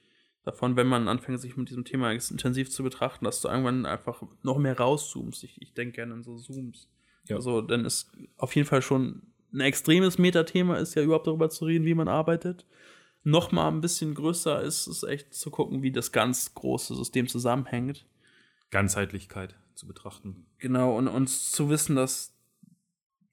davon, 0.42 0.76
wenn 0.76 0.86
man 0.86 1.08
anfängt, 1.08 1.40
sich 1.40 1.56
mit 1.56 1.68
diesem 1.68 1.84
Thema 1.84 2.12
intensiv 2.12 2.70
zu 2.70 2.82
betrachten, 2.82 3.26
dass 3.26 3.40
du 3.42 3.48
irgendwann 3.48 3.84
einfach 3.84 4.22
noch 4.42 4.58
mehr 4.58 4.78
rauszoomst. 4.78 5.44
Ich, 5.44 5.60
ich 5.60 5.74
denke 5.74 5.96
gerne 5.96 6.14
an 6.14 6.22
so 6.22 6.36
Zooms. 6.36 6.88
Ja. 7.26 7.36
Also, 7.36 7.60
dann 7.60 7.84
ist 7.84 8.10
auf 8.36 8.54
jeden 8.54 8.66
Fall 8.66 8.82
schon 8.82 9.22
ein 9.54 9.60
extremes 9.60 10.18
Metathema 10.18 10.76
ist 10.76 10.94
ja 10.94 11.02
überhaupt 11.02 11.28
darüber 11.28 11.48
zu 11.48 11.64
reden, 11.64 11.86
wie 11.86 11.94
man 11.94 12.08
arbeitet. 12.08 12.66
Noch 13.22 13.52
mal 13.52 13.68
ein 13.68 13.80
bisschen 13.80 14.14
größer 14.14 14.60
ist 14.62 14.88
es 14.88 15.04
echt 15.04 15.32
zu 15.32 15.50
gucken, 15.50 15.82
wie 15.82 15.92
das 15.92 16.12
ganz 16.12 16.52
große 16.54 16.94
System 16.94 17.28
zusammenhängt. 17.28 18.04
Ganzheitlichkeit 18.70 19.54
zu 19.74 19.86
betrachten. 19.86 20.44
Genau, 20.58 20.98
und 20.98 21.08
uns 21.08 21.52
zu 21.52 21.70
wissen, 21.70 21.96
dass 21.96 22.34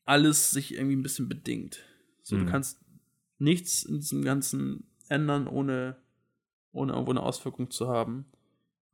alles 0.05 0.51
sich 0.51 0.75
irgendwie 0.75 0.95
ein 0.95 1.03
bisschen 1.03 1.27
bedingt. 1.27 1.79
So, 2.21 2.35
mhm. 2.35 2.45
du 2.45 2.51
kannst 2.51 2.79
nichts 3.39 3.83
in 3.83 3.95
diesem 3.95 4.23
Ganzen 4.23 4.85
ändern, 5.09 5.47
ohne, 5.47 5.97
ohne 6.71 6.93
irgendwo 6.93 7.11
eine 7.11 7.23
Auswirkung 7.23 7.71
zu 7.71 7.87
haben. 7.87 8.25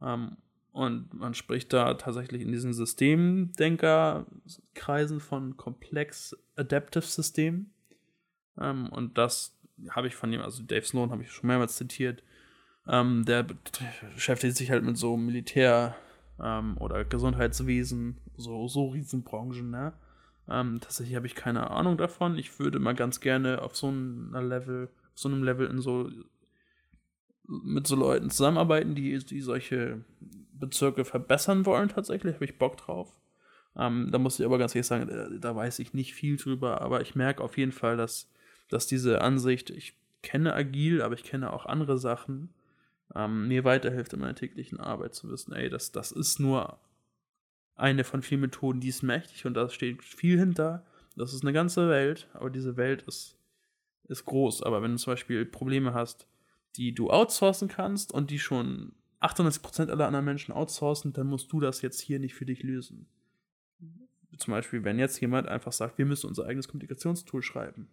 Ähm, 0.01 0.37
und 0.71 1.13
man 1.13 1.33
spricht 1.33 1.73
da 1.73 1.95
tatsächlich 1.95 2.41
in 2.41 2.51
diesen 2.51 2.73
Systemdenkerkreisen 2.73 5.19
von 5.19 5.57
komplex 5.57 6.35
Adaptive 6.57 7.05
System. 7.05 7.71
Ähm, 8.59 8.89
und 8.89 9.17
das 9.17 9.55
habe 9.89 10.07
ich 10.07 10.15
von 10.15 10.33
ihm, 10.33 10.41
also 10.41 10.63
Dave 10.63 10.85
Sloan 10.85 11.11
habe 11.11 11.23
ich 11.23 11.31
schon 11.31 11.47
mehrmals 11.47 11.77
zitiert. 11.77 12.23
Ähm, 12.87 13.25
der 13.25 13.43
beschäftigt 14.13 14.57
sich 14.57 14.71
halt 14.71 14.83
mit 14.83 14.97
so 14.97 15.15
Militär- 15.15 15.95
ähm, 16.39 16.77
oder 16.79 17.03
Gesundheitswesen, 17.05 18.17
so, 18.35 18.67
so 18.67 18.89
Riesenbranchen, 18.89 19.69
ne? 19.69 19.93
Ähm, 20.49 20.79
tatsächlich 20.79 21.15
habe 21.15 21.27
ich 21.27 21.35
keine 21.35 21.69
Ahnung 21.71 21.97
davon. 21.97 22.37
Ich 22.37 22.57
würde 22.59 22.79
mal 22.79 22.95
ganz 22.95 23.19
gerne 23.19 23.61
auf 23.61 23.75
so 23.75 23.87
einer 23.87 24.41
Level, 24.41 24.89
auf 25.13 25.19
so 25.19 25.29
einem 25.29 25.43
Level 25.43 25.67
in 25.67 25.81
so 25.81 26.09
mit 27.47 27.87
so 27.87 27.95
Leuten 27.95 28.29
zusammenarbeiten, 28.29 28.93
die, 28.95 29.17
die 29.19 29.41
solche 29.41 30.03
Bezirke 30.53 31.05
verbessern 31.05 31.65
wollen, 31.65 31.89
tatsächlich, 31.89 32.35
habe 32.35 32.45
ich 32.45 32.57
Bock 32.57 32.77
drauf. 32.77 33.09
Ähm, 33.77 34.09
da 34.11 34.17
muss 34.17 34.39
ich 34.39 34.45
aber 34.45 34.57
ganz 34.57 34.73
ehrlich 34.73 34.87
sagen, 34.87 35.07
da, 35.07 35.29
da, 35.29 35.55
weiß 35.55 35.79
ich 35.79 35.93
nicht 35.93 36.13
viel 36.13 36.37
drüber, 36.37 36.81
aber 36.81 37.01
ich 37.01 37.15
merke 37.15 37.43
auf 37.43 37.57
jeden 37.57 37.71
Fall, 37.71 37.95
dass, 37.95 38.29
dass 38.69 38.87
diese 38.87 39.21
Ansicht, 39.21 39.69
ich 39.69 39.93
kenne 40.23 40.53
agil, 40.53 41.01
aber 41.01 41.13
ich 41.13 41.23
kenne 41.23 41.53
auch 41.53 41.65
andere 41.65 41.97
Sachen, 41.99 42.49
ähm, 43.15 43.47
mir 43.47 43.63
weiterhilft 43.63 44.13
in 44.13 44.19
meiner 44.19 44.35
täglichen 44.35 44.79
Arbeit 44.79 45.13
zu 45.13 45.29
wissen, 45.29 45.53
ey, 45.53 45.69
das, 45.69 45.91
das 45.91 46.11
ist 46.11 46.39
nur 46.39 46.79
eine 47.75 48.03
von 48.03 48.23
vielen 48.23 48.41
Methoden, 48.41 48.79
die 48.79 48.89
ist 48.89 49.03
mächtig 49.03 49.45
und 49.45 49.53
da 49.53 49.69
steht 49.69 50.03
viel 50.03 50.39
hinter. 50.39 50.83
Das 51.15 51.33
ist 51.33 51.43
eine 51.43 51.53
ganze 51.53 51.89
Welt, 51.89 52.27
aber 52.33 52.49
diese 52.49 52.77
Welt 52.77 53.03
ist, 53.03 53.37
ist 54.07 54.25
groß. 54.25 54.63
Aber 54.63 54.81
wenn 54.81 54.91
du 54.91 54.97
zum 54.97 55.13
Beispiel 55.13 55.45
Probleme 55.45 55.93
hast, 55.93 56.27
die 56.75 56.93
du 56.93 57.09
outsourcen 57.09 57.67
kannst 57.67 58.11
und 58.11 58.31
die 58.31 58.39
schon 58.39 58.93
98% 59.21 59.89
aller 59.89 60.07
anderen 60.07 60.25
Menschen 60.25 60.53
outsourcen, 60.53 61.13
dann 61.13 61.27
musst 61.27 61.51
du 61.51 61.59
das 61.59 61.81
jetzt 61.81 62.01
hier 62.01 62.19
nicht 62.19 62.35
für 62.35 62.45
dich 62.45 62.63
lösen. 62.63 63.07
Zum 64.37 64.51
Beispiel, 64.51 64.83
wenn 64.83 64.99
jetzt 64.99 65.19
jemand 65.19 65.47
einfach 65.47 65.71
sagt, 65.71 65.97
wir 65.97 66.05
müssen 66.05 66.27
unser 66.27 66.45
eigenes 66.45 66.67
Kommunikationstool 66.67 67.41
schreiben. 67.41 67.89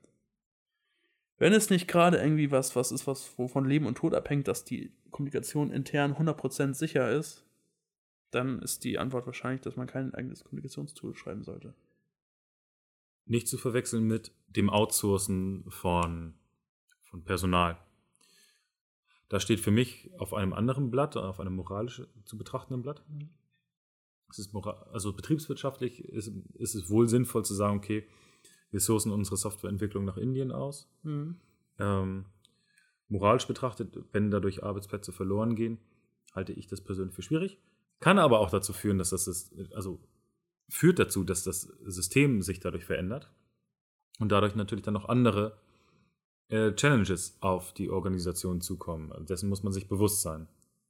Wenn 1.39 1.53
es 1.53 1.71
nicht 1.71 1.89
gerade 1.89 2.19
irgendwie 2.19 2.51
was, 2.51 2.77
was 2.77 2.93
ist, 2.93 3.07
was 3.07 3.39
wovon 3.39 3.69
Leben 3.69 3.87
und 3.87 3.97
Tod 3.97 4.15
abhängt, 4.15 4.47
dass 4.47 4.65
die 4.65 4.93
Kommunikation 5.11 5.71
intern 5.71 6.15
100% 6.15 6.75
sicher 6.75 7.11
ist, 7.11 7.45
dann 8.31 8.61
ist 8.61 8.85
die 8.85 8.99
Antwort 8.99 9.27
wahrscheinlich, 9.27 9.61
dass 9.63 9.77
man 9.77 9.87
kein 9.87 10.15
eigenes 10.15 10.45
Kommunikationstool 10.45 11.17
schreiben 11.17 11.45
sollte. 11.45 11.75
Nicht 13.27 13.49
zu 13.49 13.59
verwechseln 13.59 14.07
mit 14.07 14.33
dem 14.49 14.71
Outsourcen 14.71 15.65
von, 15.71 16.35
von 17.01 17.25
Personal. 17.25 17.79
Da 19.29 19.41
steht 19.41 19.61
für 19.61 19.71
mich 19.71 20.11
auf 20.19 20.35
einem 20.35 20.53
anderen 20.53 20.91
Blatt, 20.91 21.17
auf 21.17 21.41
einem 21.41 21.57
moralisch 21.57 22.03
zu 22.25 22.37
betrachtenden 22.37 22.83
Blatt. 22.83 23.03
Es 24.39 24.47
ist 24.47 24.55
also 24.93 25.13
betriebswirtschaftlich 25.13 26.05
ist, 26.05 26.33
ist 26.55 26.75
es 26.75 26.91
wohl 26.91 27.09
sinnvoll 27.09 27.45
zu 27.45 27.55
sagen, 27.55 27.77
okay, 27.77 28.07
wir 28.71 28.81
sourcen 28.81 29.13
unsere 29.13 29.37
Softwareentwicklung 29.37 30.05
nach 30.05 30.17
Indien 30.17 30.51
aus. 30.51 30.91
Mhm. 31.05 31.37
Ähm, 31.79 32.25
moralisch 33.09 33.47
betrachtet, 33.47 33.97
wenn 34.11 34.33
dadurch 34.33 34.65
Arbeitsplätze 34.65 35.13
verloren 35.13 35.55
gehen, 35.55 35.79
halte 36.35 36.53
ich 36.53 36.67
das 36.67 36.81
persönlich 36.81 37.15
für 37.15 37.23
schwierig. 37.23 37.59
Kann 38.01 38.19
aber 38.19 38.41
auch 38.41 38.51
dazu 38.51 38.73
führen, 38.73 38.99
dass 38.99 39.11
das, 39.11 39.29
ist, 39.29 39.55
also 39.73 40.01
führt 40.69 40.99
dazu, 40.99 41.23
dass 41.23 41.45
das 41.45 41.63
System 41.85 42.43
sich 42.43 42.59
dadurch 42.59 42.85
verändert 42.85 43.31
und 44.19 44.33
dadurch 44.33 44.57
natürlich 44.57 44.85
dann 44.85 44.95
noch 44.95 45.09
andere 45.09 45.57
äh, 46.49 46.73
Challenges 46.73 47.37
auf 47.41 47.73
die 47.73 47.89
Organisation 47.89 48.61
zukommen. 48.61 49.13
Dessen 49.27 49.49
muss 49.49 49.63
man 49.63 49.73
sich 49.73 49.87
bewusst 49.87 50.23
sein. 50.23 50.49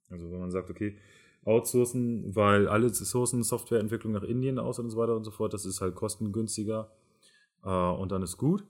Also 0.09 0.33
wenn 0.33 0.41
man 0.41 0.51
sagt, 0.51 0.71
okay, 0.71 0.97
outsourcen, 1.45 2.35
weil 2.35 2.69
alle 2.69 2.93
sourcen 2.93 3.43
Softwareentwicklung 3.43 4.13
nach 4.13 4.23
Indien 4.23 4.59
aus 4.59 4.79
und 4.79 4.91
so 4.91 4.97
weiter 4.97 5.17
und 5.17 5.25
so 5.25 5.31
fort, 5.31 5.53
das 5.53 5.67
ist 5.67 5.81
halt 5.81 5.95
kostengünstiger 5.95 6.91
äh, 7.63 7.69
und 7.69 8.13
dann 8.13 8.23
ist 8.23 8.37
gut. 8.37 8.65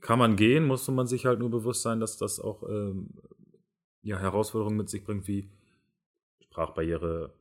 Kann 0.00 0.18
man 0.18 0.36
gehen, 0.36 0.66
muss 0.66 0.86
man 0.88 1.06
sich 1.06 1.26
halt 1.26 1.40
nur 1.40 1.50
bewusst 1.50 1.82
sein, 1.82 2.00
dass 2.00 2.16
das 2.16 2.40
auch 2.40 2.62
ähm, 2.68 3.10
ja, 4.02 4.18
Herausforderungen 4.18 4.76
mit 4.76 4.88
sich 4.88 5.04
bringt, 5.04 5.26
wie 5.26 5.48
Sprachbarriere, 6.40 7.32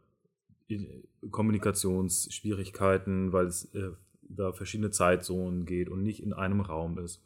Kommunikationsschwierigkeiten, 1.32 3.32
weil 3.32 3.46
es 3.46 3.74
äh, 3.74 3.92
über 4.28 4.54
verschiedene 4.54 4.92
Zeitzonen 4.92 5.66
geht 5.66 5.90
und 5.90 6.04
nicht 6.04 6.22
in 6.22 6.34
einem 6.34 6.62
Raum 6.62 6.98
ist. 7.00 7.24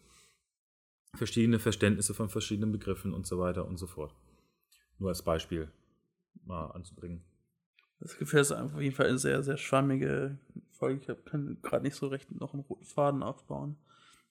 Verschiedene 1.16 1.60
Verständnisse 1.60 2.14
von 2.14 2.30
verschiedenen 2.30 2.72
Begriffen 2.72 3.14
und 3.14 3.26
so 3.26 3.40
weiter 3.40 3.68
und 3.68 3.78
so 3.78 3.88
fort. 3.88 4.14
Nur 5.00 5.10
als 5.10 5.24
Beispiel 5.24 5.72
mal 6.46 6.68
anzubringen. 6.68 7.24
Das 8.00 8.18
Gefühl 8.18 8.40
ist 8.40 8.52
auf 8.52 8.82
jeden 8.82 8.96
Fall 8.96 9.08
eine 9.08 9.20
sehr, 9.20 9.44
sehr 9.44 9.58
schwammige 9.58 10.40
Folge. 10.72 11.00
Ich 11.02 11.26
kann 11.26 11.58
gerade 11.62 11.84
nicht 11.84 11.96
so 11.96 12.08
recht 12.08 12.32
noch 12.32 12.54
einen 12.54 12.64
roten 12.64 12.86
Faden 12.86 13.22
aufbauen. 13.22 13.78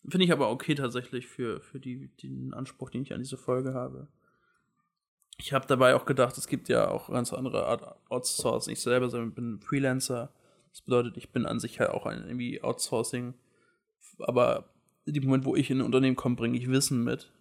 Finde 0.08 0.24
ich 0.24 0.32
aber 0.32 0.50
okay 0.50 0.74
tatsächlich 0.74 1.28
für, 1.28 1.60
für 1.60 1.78
die, 1.78 2.08
den 2.22 2.54
Anspruch, 2.54 2.90
den 2.90 3.02
ich 3.02 3.12
an 3.12 3.20
diese 3.20 3.36
Folge 3.36 3.74
habe. 3.74 4.08
Ich 5.38 5.52
habe 5.52 5.66
dabei 5.66 5.94
auch 5.94 6.04
gedacht, 6.04 6.36
es 6.36 6.48
gibt 6.48 6.68
ja 6.68 6.88
auch 6.88 7.10
ganz 7.10 7.32
andere 7.32 7.66
Art 7.66 7.96
Outsourcing. 8.10 8.72
Ich 8.72 8.80
selber 8.80 9.08
bin 9.26 9.60
Freelancer. 9.60 10.32
Das 10.70 10.82
bedeutet, 10.82 11.16
ich 11.16 11.30
bin 11.30 11.46
an 11.46 11.60
sich 11.60 11.80
halt 11.80 11.90
auch 11.90 12.06
ein 12.06 12.24
irgendwie 12.24 12.62
Outsourcing. 12.62 13.34
Aber 14.18 14.70
in 15.04 15.14
dem 15.14 15.24
Moment, 15.24 15.44
wo 15.44 15.54
ich 15.54 15.70
in 15.70 15.78
ein 15.78 15.84
Unternehmen 15.84 16.16
komme, 16.16 16.36
bringe 16.36 16.58
ich 16.58 16.68
Wissen 16.68 17.04
mit. 17.04 17.32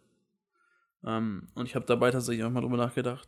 Ähm, 1.03 1.47
und 1.55 1.65
ich 1.65 1.75
habe 1.75 1.85
dabei 1.85 2.11
tatsächlich 2.11 2.43
auch 2.45 2.51
mal 2.51 2.61
drüber 2.61 2.77
nachgedacht, 2.77 3.27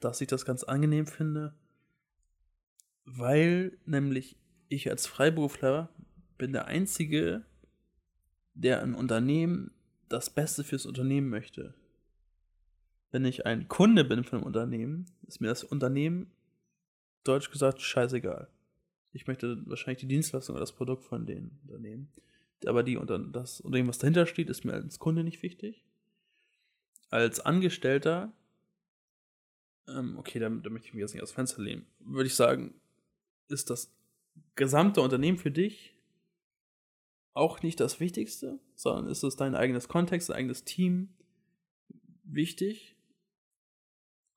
dass 0.00 0.20
ich 0.20 0.28
das 0.28 0.44
ganz 0.44 0.62
angenehm 0.62 1.06
finde, 1.06 1.54
weil 3.04 3.78
nämlich 3.86 4.36
ich 4.68 4.90
als 4.90 5.06
Freiberufler 5.06 5.88
bin 6.38 6.52
der 6.52 6.66
Einzige, 6.66 7.44
der 8.54 8.82
ein 8.82 8.94
Unternehmen 8.94 9.70
das 10.08 10.30
Beste 10.30 10.64
fürs 10.64 10.86
Unternehmen 10.86 11.28
möchte 11.28 11.74
wenn 13.16 13.24
ich 13.24 13.46
ein 13.46 13.68
Kunde 13.68 14.04
bin 14.04 14.24
von 14.24 14.38
einem 14.38 14.46
Unternehmen, 14.46 15.06
ist 15.26 15.40
mir 15.40 15.48
das 15.48 15.64
Unternehmen, 15.64 16.30
deutsch 17.24 17.50
gesagt, 17.50 17.80
scheißegal. 17.80 18.48
Ich 19.12 19.26
möchte 19.26 19.62
wahrscheinlich 19.66 20.00
die 20.00 20.08
Dienstleistung 20.08 20.54
oder 20.54 20.60
das 20.60 20.74
Produkt 20.74 21.02
von 21.02 21.24
den 21.24 21.58
Unternehmen. 21.62 22.12
Aber 22.66 22.82
die, 22.82 22.98
das 23.32 23.62
Unternehmen, 23.62 23.88
was 23.88 23.96
dahinter 23.96 24.26
steht, 24.26 24.50
ist 24.50 24.64
mir 24.64 24.74
als 24.74 24.98
Kunde 24.98 25.24
nicht 25.24 25.42
wichtig. 25.42 25.82
Als 27.08 27.40
Angestellter, 27.40 28.32
ähm, 29.88 30.18
okay, 30.18 30.38
da, 30.38 30.48
da 30.48 30.70
möchte 30.70 30.88
ich 30.88 30.94
mich 30.94 31.02
jetzt 31.02 31.14
nicht 31.14 31.22
aus 31.22 31.32
Fenster 31.32 31.62
lehnen, 31.62 31.86
würde 32.00 32.26
ich 32.26 32.34
sagen, 32.34 32.74
ist 33.48 33.70
das 33.70 33.92
gesamte 34.54 35.00
Unternehmen 35.00 35.38
für 35.38 35.50
dich 35.50 35.94
auch 37.32 37.62
nicht 37.62 37.80
das 37.80 38.00
Wichtigste, 38.00 38.58
sondern 38.74 39.08
ist 39.08 39.22
es 39.22 39.36
dein 39.36 39.54
eigenes 39.54 39.88
Kontext, 39.88 40.30
dein 40.30 40.36
eigenes 40.36 40.64
Team 40.64 41.10
wichtig 42.24 42.96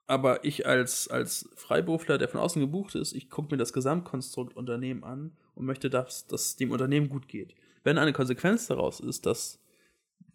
aber 0.10 0.44
ich 0.44 0.66
als, 0.66 1.08
als 1.08 1.48
Freiberufler, 1.54 2.18
der 2.18 2.28
von 2.28 2.40
außen 2.40 2.60
gebucht 2.60 2.96
ist, 2.96 3.14
ich 3.14 3.30
gucke 3.30 3.54
mir 3.54 3.60
das 3.60 3.74
Gesamtkonstrukt 3.74 4.58
Unternehmen 4.58 5.04
an 5.04 5.38
und 5.54 5.66
möchte, 5.66 5.92
dass, 5.92 6.26
dass 6.26 6.56
dem 6.56 6.72
Unternehmen 6.72 7.10
gut 7.10 7.28
geht. 7.28 7.54
Wenn 7.84 8.00
eine 8.00 8.12
Konsequenz 8.12 8.66
daraus 8.66 9.00
ist, 9.00 9.28
dass 9.28 9.60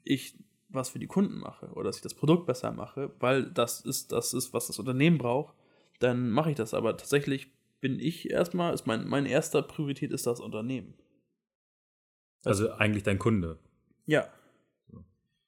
ich 0.04 0.36
was 0.74 0.90
für 0.90 0.98
die 0.98 1.06
Kunden 1.06 1.38
mache 1.38 1.66
oder 1.72 1.84
dass 1.84 1.96
ich 1.96 2.02
das 2.02 2.14
Produkt 2.14 2.46
besser 2.46 2.72
mache, 2.72 3.10
weil 3.20 3.44
das 3.44 3.80
ist, 3.80 4.12
das 4.12 4.34
ist, 4.34 4.52
was 4.52 4.66
das 4.66 4.78
Unternehmen 4.78 5.18
braucht, 5.18 5.54
dann 6.00 6.30
mache 6.30 6.50
ich 6.50 6.56
das. 6.56 6.74
Aber 6.74 6.96
tatsächlich 6.96 7.52
bin 7.80 8.00
ich 8.00 8.30
erstmal, 8.30 8.74
ist 8.74 8.86
mein, 8.86 9.06
meine 9.06 9.28
erste 9.28 9.62
Priorität 9.62 10.10
ist 10.10 10.26
das 10.26 10.40
Unternehmen. 10.40 10.94
Also 12.44 12.72
eigentlich 12.72 13.02
dein 13.02 13.18
Kunde. 13.18 13.58
Ja. 14.06 14.28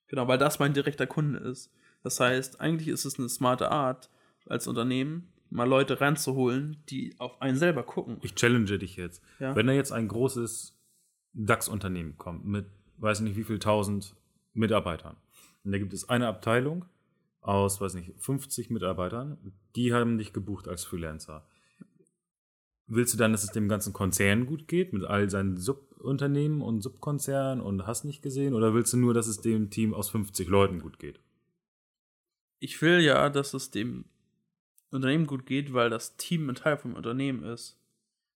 Genau, 0.09 0.29
weil 0.29 0.39
das 0.39 0.59
mein 0.59 0.73
direkter 0.73 1.07
Kunde 1.07 1.41
ist. 1.41 1.73
Das 2.03 2.21
heißt, 2.21 2.61
eigentlich 2.61 2.89
ist 2.89 3.05
es 3.05 3.19
eine 3.19 3.29
smarte 3.29 3.71
Art, 3.71 4.11
als 4.47 4.69
Unternehmen 4.69 5.33
mal 5.51 5.69
Leute 5.69 6.01
ranzuholen, 6.01 6.83
die 6.89 7.15
auf 7.19 7.41
einen 7.41 7.57
selber 7.57 7.83
gucken. 7.83 8.19
Ich 8.23 8.35
challenge 8.35 8.79
dich 8.79 8.97
jetzt. 8.97 9.23
Ja? 9.39 9.55
Wenn 9.57 9.67
da 9.67 9.73
jetzt 9.73 9.93
ein 9.93 10.09
großes 10.09 10.79
DAX-Unternehmen 11.33 12.17
kommt 12.17 12.45
mit, 12.45 12.67
weiß 12.99 13.21
nicht 13.21 13.37
wie 13.37 13.45
viel 13.45 13.59
tausend 13.59 14.15
Mitarbeitern. 14.57 15.17
Und 15.65 15.73
da 15.73 15.79
gibt 15.79 15.93
es 15.93 16.09
eine 16.09 16.29
Abteilung 16.29 16.85
aus, 17.41 17.81
weiß 17.81 17.95
nicht, 17.95 18.13
50 18.19 18.71
Mitarbeitern, 18.71 19.39
die 19.77 19.93
haben 19.93 20.19
dich 20.19 20.33
gebucht 20.33 20.69
als 20.69 20.85
Freelancer. 20.85 21.47
Willst 22.89 23.15
du 23.15 23.19
dann, 23.19 23.33
dass 23.33 23.45
es 23.45 23.51
dem 23.51 23.69
ganzen 23.69 23.93
Konzern 23.93 24.47
gut 24.47 24.69
geht, 24.69 24.93
mit 24.93 25.05
all 25.05 25.29
seinen 25.29 25.57
Subunternehmen 25.57 26.61
und 26.61 26.83
Subkonzernen 26.83 27.61
und 27.61 27.87
hast 27.87 28.05
nicht 28.05 28.23
gesehen? 28.23 28.55
Oder 28.55 28.75
willst 28.75 28.93
du 28.93 28.97
nur, 28.97 29.13
dass 29.13 29.27
es 29.27 29.41
dem 29.41 29.71
Team 29.71 29.93
aus 29.93 30.11
50 30.11 30.49
Leuten 30.49 30.81
gut 30.81 30.99
geht? 30.99 31.21
Ich 32.61 32.81
will 32.81 33.01
ja, 33.01 33.29
dass 33.29 33.55
es 33.55 33.71
dem 33.71 34.05
Unternehmen 34.91 35.27
gut 35.27 35.47
geht, 35.47 35.73
weil 35.73 35.91
das 35.91 36.17
Team 36.17 36.49
ein 36.49 36.55
Teil 36.55 36.79
vom 36.79 36.95
Unternehmen 36.95 37.43
ist. 37.43 37.79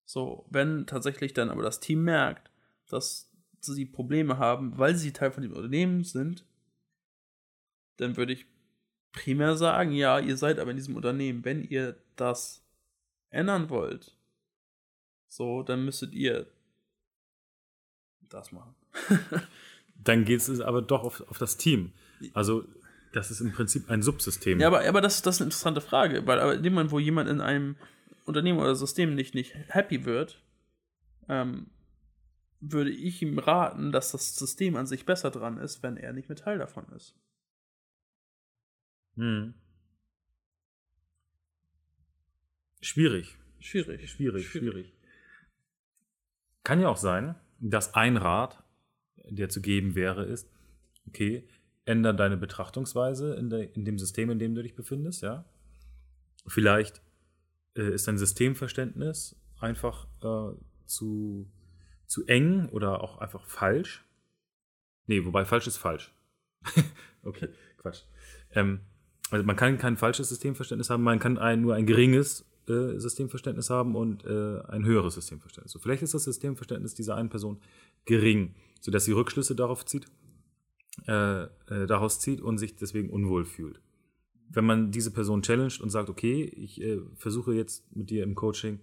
So, 0.05 0.47
wenn 0.51 0.87
tatsächlich 0.87 1.33
dann 1.33 1.51
aber 1.51 1.63
das 1.63 1.79
Team 1.79 2.03
merkt, 2.03 2.51
dass 2.89 3.30
sie 3.61 3.87
Probleme 3.87 4.39
haben, 4.39 4.79
weil 4.79 4.95
sie 4.97 5.13
Teil 5.13 5.31
von 5.31 5.43
dem 5.43 5.53
Unternehmen 5.53 6.05
sind, 6.05 6.45
dann 7.97 8.17
würde 8.17 8.33
ich 8.33 8.47
primär 9.13 9.57
sagen, 9.57 9.93
ja, 9.93 10.19
ihr 10.19 10.37
seid 10.37 10.59
aber 10.59 10.71
in 10.71 10.77
diesem 10.77 10.97
Unternehmen. 10.97 11.45
Wenn 11.45 11.63
ihr 11.63 11.97
das 12.17 12.63
ändern 13.31 13.71
wollt, 13.71 14.17
so, 15.29 15.63
dann 15.63 15.85
müsstet 15.85 16.13
ihr 16.15 16.47
das 18.29 18.53
machen. 18.53 18.75
Dann 20.03 20.25
geht 20.25 20.41
es 20.41 20.61
aber 20.61 20.81
doch 20.81 21.05
auf, 21.05 21.21
auf 21.29 21.37
das 21.37 21.59
Team. 21.59 21.93
Also, 22.33 22.65
das 23.13 23.31
ist 23.31 23.41
im 23.41 23.53
Prinzip 23.53 23.91
ein 23.91 24.03
Subsystem. 24.03 24.59
Ja, 24.59 24.69
aber, 24.69 24.87
aber 24.89 25.01
das, 25.01 25.21
das 25.21 25.37
ist 25.37 25.41
eine 25.41 25.49
interessante 25.49 25.81
Frage, 25.81 26.27
weil 26.27 26.41
aber 26.41 26.55
in 26.55 26.63
dem 26.63 26.73
Moment, 26.73 26.91
wo 26.91 26.99
jemand 26.99 27.29
in 27.29 27.41
einem 27.41 27.77
Unternehmen 28.25 28.59
oder 28.59 28.75
System 28.75 29.15
nicht, 29.15 29.35
nicht 29.35 29.55
happy 29.69 30.05
wird, 30.05 30.41
ähm, 31.29 31.67
würde 32.61 32.91
ich 32.91 33.23
ihm 33.23 33.39
raten, 33.39 33.91
dass 33.93 34.13
das 34.13 34.37
System 34.37 34.77
an 34.77 34.87
sich 34.87 35.07
besser 35.07 35.31
dran 35.31 35.59
ist, 35.59 35.83
wenn 35.83 35.97
er 35.97 36.13
nicht 36.13 36.29
mit 36.29 36.41
Teil 36.41 36.59
davon 36.59 36.87
ist. 36.95 37.17
Hm. 39.17 39.55
Schwierig. 42.81 43.37
Schwierig. 43.59 44.11
Schwierig, 44.11 44.49
schwierig. 44.49 44.95
Kann 46.65 46.81
ja 46.81 46.89
auch 46.89 46.97
sein, 46.97 47.35
dass 47.59 47.95
ein 47.95 48.17
Rat, 48.17 48.63
der 49.17 49.49
zu 49.49 49.61
geben 49.61 49.95
wäre, 49.95 50.25
ist, 50.25 50.49
okay, 51.07 51.49
ändere 51.85 52.15
deine 52.15 52.37
Betrachtungsweise 52.37 53.35
in, 53.35 53.51
der, 53.51 53.75
in 53.75 53.85
dem 53.85 53.99
System, 53.99 54.31
in 54.31 54.39
dem 54.39 54.55
du 54.55 54.63
dich 54.63 54.75
befindest, 54.75 55.23
ja. 55.23 55.45
Vielleicht 56.47 57.03
äh, 57.75 57.93
ist 57.93 58.09
dein 58.09 58.19
Systemverständnis 58.19 59.37
einfach 59.59 60.07
äh, 60.23 60.57
zu, 60.87 61.51
zu 62.11 62.27
eng 62.27 62.69
oder 62.71 63.03
auch 63.03 63.19
einfach 63.19 63.45
falsch. 63.45 64.05
Nee, 65.07 65.25
wobei 65.25 65.45
falsch 65.45 65.69
ist 65.69 65.77
falsch. 65.77 66.13
okay, 67.23 67.49
Quatsch. 67.79 68.03
Ähm, 68.51 68.81
also 69.31 69.47
man 69.47 69.55
kann 69.55 69.79
kein 69.79 69.97
falsches 69.97 70.29
Systemverständnis 70.29 70.91
haben, 70.91 71.05
man 71.05 71.21
kann 71.21 71.39
ein, 71.39 71.61
nur 71.61 71.77
ein 71.77 71.87
geringes 71.87 72.45
äh, 72.69 72.99
Systemverständnis 72.99 73.71
haben 73.71 73.95
und 73.95 74.25
äh, 74.25 74.61
ein 74.67 74.85
höheres 74.85 75.15
Systemverständnis. 75.15 75.71
So, 75.71 75.79
vielleicht 75.79 76.03
ist 76.03 76.13
das 76.13 76.25
Systemverständnis 76.25 76.95
dieser 76.95 77.15
einen 77.15 77.29
Person 77.29 77.61
gering, 78.07 78.57
sodass 78.81 79.05
sie 79.05 79.13
Rückschlüsse 79.13 79.55
darauf 79.55 79.87
zieht, 79.87 80.07
äh, 81.07 81.45
äh, 81.45 81.87
daraus 81.87 82.19
zieht 82.19 82.41
und 82.41 82.59
sich 82.59 82.75
deswegen 82.75 83.09
unwohl 83.11 83.45
fühlt. 83.45 83.81
Wenn 84.49 84.65
man 84.65 84.91
diese 84.91 85.13
Person 85.13 85.43
challenged 85.43 85.81
und 85.81 85.91
sagt, 85.91 86.11
okay, 86.11 86.43
ich 86.43 86.81
äh, 86.81 86.99
versuche 87.15 87.55
jetzt 87.55 87.95
mit 87.95 88.11
dir 88.11 88.25
im 88.25 88.35
Coaching 88.35 88.81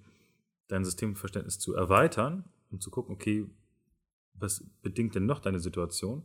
dein 0.70 0.86
Systemverständnis 0.86 1.60
zu 1.60 1.74
erweitern, 1.74 2.46
um 2.70 2.80
zu 2.80 2.92
gucken, 2.92 3.14
okay, 3.14 3.48
was 4.34 4.64
bedingt 4.82 5.16
denn 5.16 5.26
noch 5.26 5.40
deine 5.40 5.60
Situation, 5.60 6.24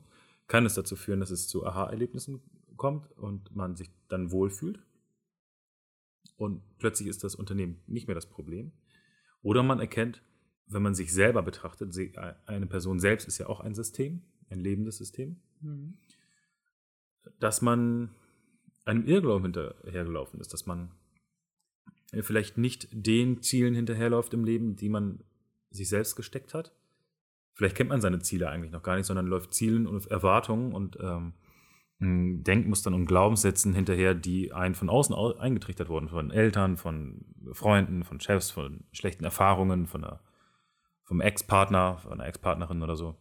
kann 0.48 0.66
es 0.66 0.74
dazu 0.74 0.96
führen, 0.96 1.20
dass 1.20 1.30
es 1.30 1.48
zu 1.48 1.64
Aha-Erlebnissen 1.64 2.42
kommt 2.76 3.10
und 3.16 3.54
man 3.54 3.76
sich 3.76 3.90
dann 4.08 4.30
wohlfühlt. 4.30 4.80
Und 6.36 6.62
plötzlich 6.78 7.08
ist 7.08 7.24
das 7.24 7.34
Unternehmen 7.34 7.80
nicht 7.86 8.06
mehr 8.08 8.14
das 8.14 8.26
Problem. 8.26 8.72
Oder 9.42 9.62
man 9.62 9.80
erkennt, 9.80 10.22
wenn 10.66 10.82
man 10.82 10.94
sich 10.94 11.12
selber 11.12 11.42
betrachtet, 11.42 11.96
eine 12.46 12.66
Person 12.66 12.98
selbst 12.98 13.28
ist 13.28 13.38
ja 13.38 13.46
auch 13.46 13.60
ein 13.60 13.74
System, 13.74 14.22
ein 14.50 14.60
lebendes 14.60 14.98
System, 14.98 15.40
mhm. 15.60 15.98
dass 17.38 17.62
man 17.62 18.10
einem 18.84 19.06
Irrglauben 19.06 19.44
hinterhergelaufen 19.44 20.40
ist, 20.40 20.52
dass 20.52 20.66
man 20.66 20.90
vielleicht 22.20 22.58
nicht 22.58 22.88
den 22.92 23.42
Zielen 23.42 23.74
hinterherläuft 23.74 24.34
im 24.34 24.44
Leben, 24.44 24.76
die 24.76 24.88
man 24.88 25.24
sich 25.72 25.88
selbst 25.88 26.16
gesteckt 26.16 26.54
hat. 26.54 26.72
Vielleicht 27.54 27.76
kennt 27.76 27.90
man 27.90 28.00
seine 28.00 28.20
Ziele 28.20 28.48
eigentlich 28.48 28.72
noch 28.72 28.82
gar 28.82 28.96
nicht, 28.96 29.06
sondern 29.06 29.26
läuft 29.26 29.54
Zielen 29.54 29.86
und 29.86 30.06
Erwartungen 30.06 30.72
und 30.72 30.98
ähm, 31.00 31.34
Denkmustern 32.04 32.94
und 32.94 33.06
Glaubenssätzen 33.06 33.74
hinterher, 33.74 34.14
die 34.14 34.52
einen 34.52 34.74
von 34.74 34.88
außen 34.90 35.14
eingetrichtert 35.38 35.88
wurden, 35.88 36.08
von 36.08 36.32
Eltern, 36.32 36.76
von 36.76 37.24
Freunden, 37.52 38.02
von 38.02 38.18
Chefs, 38.20 38.50
von 38.50 38.84
schlechten 38.90 39.24
Erfahrungen, 39.24 39.86
von 39.86 40.02
einer, 40.02 40.20
vom 41.04 41.20
Ex-Partner, 41.20 41.98
von 41.98 42.12
einer 42.12 42.26
Ex-Partnerin 42.26 42.82
oder 42.82 42.96
so. 42.96 43.14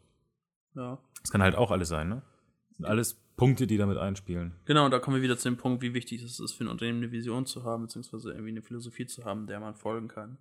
Ja. 0.74 0.98
Das 1.22 1.32
kann 1.32 1.44
halt 1.44 1.56
auch 1.56 1.70
alles 1.70 1.90
sein, 1.90 2.10
ne? 2.10 2.24
Das 2.70 2.78
sind 2.78 2.86
alles 2.86 3.22
Punkte, 3.36 3.68
die 3.68 3.78
damit 3.78 3.98
einspielen. 3.98 4.54
Genau, 4.66 4.90
da 4.90 4.98
kommen 4.98 5.18
wir 5.18 5.24
wieder 5.24 5.38
zu 5.38 5.50
dem 5.50 5.58
Punkt, 5.58 5.84
wie 5.84 5.94
wichtig 5.94 6.24
es 6.24 6.40
ist, 6.40 6.54
für 6.54 6.64
ein 6.64 6.68
Unternehmen 6.68 7.00
eine 7.00 7.12
Vision 7.12 7.46
zu 7.46 7.64
haben, 7.64 7.84
beziehungsweise 7.84 8.32
irgendwie 8.32 8.52
eine 8.52 8.62
Philosophie 8.64 9.06
zu 9.06 9.26
haben, 9.26 9.46
der 9.46 9.60
man 9.60 9.76
folgen 9.76 10.08
kann. 10.08 10.38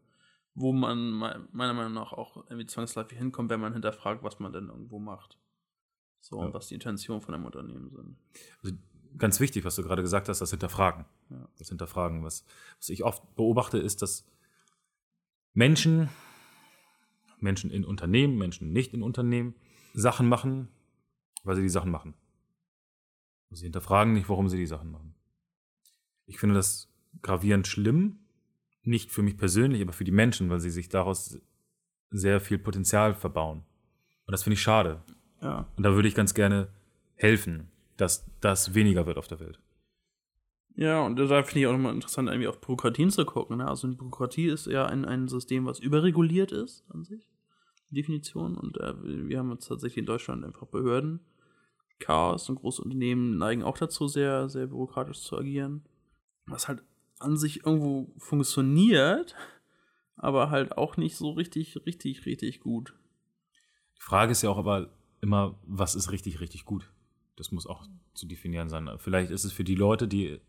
Wo 0.60 0.72
man 0.72 1.10
meiner 1.52 1.74
Meinung 1.74 1.94
nach 1.94 2.12
auch 2.12 2.36
irgendwie 2.36 2.66
zwangsläufig 2.66 3.18
hinkommt, 3.18 3.50
wenn 3.50 3.60
man 3.60 3.72
hinterfragt, 3.72 4.22
was 4.22 4.38
man 4.38 4.52
denn 4.52 4.68
irgendwo 4.68 4.98
macht. 4.98 5.38
So, 6.20 6.38
ja. 6.38 6.46
und 6.46 6.54
was 6.54 6.68
die 6.68 6.74
Intentionen 6.74 7.22
von 7.22 7.34
einem 7.34 7.46
Unternehmen 7.46 7.90
sind. 7.90 8.16
Also 8.62 8.76
ganz 9.16 9.40
wichtig, 9.40 9.64
was 9.64 9.76
du 9.76 9.82
gerade 9.82 10.02
gesagt 10.02 10.28
hast, 10.28 10.40
das 10.40 10.50
Hinterfragen. 10.50 11.06
Ja. 11.30 11.48
Das 11.58 11.68
Hinterfragen. 11.68 12.22
Was, 12.24 12.44
was 12.78 12.88
ich 12.88 13.04
oft 13.04 13.34
beobachte, 13.36 13.78
ist, 13.78 14.02
dass 14.02 14.26
Menschen, 15.54 16.08
Menschen 17.38 17.70
in 17.70 17.84
Unternehmen, 17.84 18.36
Menschen 18.36 18.72
nicht 18.72 18.92
in 18.92 19.02
Unternehmen, 19.02 19.54
Sachen 19.94 20.28
machen, 20.28 20.68
weil 21.42 21.56
sie 21.56 21.62
die 21.62 21.68
Sachen 21.68 21.90
machen. 21.90 22.14
Und 23.48 23.56
sie 23.56 23.64
hinterfragen 23.64 24.12
nicht, 24.12 24.28
warum 24.28 24.48
sie 24.48 24.58
die 24.58 24.66
Sachen 24.66 24.90
machen. 24.90 25.14
Ich 26.26 26.38
finde 26.38 26.54
das 26.54 26.88
gravierend 27.22 27.66
schlimm, 27.66 28.20
nicht 28.82 29.10
für 29.10 29.22
mich 29.22 29.36
persönlich, 29.36 29.82
aber 29.82 29.92
für 29.92 30.04
die 30.04 30.10
Menschen, 30.10 30.50
weil 30.50 30.60
sie 30.60 30.70
sich 30.70 30.88
daraus 30.88 31.38
sehr 32.10 32.40
viel 32.40 32.58
Potenzial 32.58 33.14
verbauen. 33.14 33.64
Und 34.26 34.32
das 34.32 34.42
finde 34.42 34.54
ich 34.54 34.62
schade. 34.62 35.02
Ja. 35.40 35.66
Und 35.76 35.82
da 35.82 35.94
würde 35.94 36.08
ich 36.08 36.14
ganz 36.14 36.34
gerne 36.34 36.68
helfen, 37.14 37.68
dass 37.96 38.26
das 38.40 38.74
weniger 38.74 39.06
wird 39.06 39.18
auf 39.18 39.28
der 39.28 39.40
Welt. 39.40 39.60
Ja, 40.76 41.04
und 41.04 41.16
da 41.16 41.42
finde 41.42 41.60
ich 41.60 41.66
auch 41.66 41.72
nochmal 41.72 41.94
interessant, 41.94 42.28
irgendwie 42.28 42.48
auf 42.48 42.60
Bürokratien 42.60 43.10
zu 43.10 43.24
gucken. 43.24 43.58
Ne? 43.58 43.68
Also 43.68 43.86
eine 43.86 43.96
Bürokratie 43.96 44.46
ist 44.46 44.66
ja 44.66 44.86
ein, 44.86 45.04
ein 45.04 45.28
System, 45.28 45.66
was 45.66 45.78
überreguliert 45.80 46.52
ist 46.52 46.84
an 46.88 47.04
sich. 47.04 47.28
Definition. 47.90 48.56
Und 48.56 48.78
äh, 48.78 48.94
wir 49.02 49.38
haben 49.38 49.50
jetzt 49.50 49.66
tatsächlich 49.66 49.98
in 49.98 50.06
Deutschland 50.06 50.44
einfach 50.44 50.66
Behörden. 50.66 51.20
Chaos 51.98 52.48
und 52.48 52.56
große 52.56 52.82
Unternehmen 52.82 53.36
neigen 53.36 53.62
auch 53.62 53.76
dazu, 53.76 54.08
sehr, 54.08 54.48
sehr 54.48 54.68
bürokratisch 54.68 55.20
zu 55.20 55.36
agieren. 55.36 55.84
Was 56.46 56.68
halt 56.68 56.82
an 57.20 57.36
sich 57.36 57.64
irgendwo 57.64 58.12
funktioniert, 58.18 59.34
aber 60.16 60.50
halt 60.50 60.76
auch 60.76 60.96
nicht 60.96 61.16
so 61.16 61.30
richtig, 61.30 61.76
richtig, 61.86 62.26
richtig 62.26 62.60
gut. 62.60 62.94
Die 63.96 64.02
Frage 64.02 64.32
ist 64.32 64.42
ja 64.42 64.50
auch 64.50 64.58
aber, 64.58 64.90
immer, 65.20 65.58
was 65.66 65.94
ist 65.94 66.10
richtig, 66.10 66.40
richtig 66.40 66.64
gut. 66.64 66.90
Das 67.36 67.52
muss 67.52 67.66
auch 67.66 67.86
zu 68.14 68.26
definieren 68.26 68.68
sein. 68.68 68.88
Vielleicht 68.98 69.30
ist 69.30 69.44
es 69.44 69.52
für 69.52 69.64
die 69.64 69.74
Leute, 69.74 70.08
die 70.08 70.40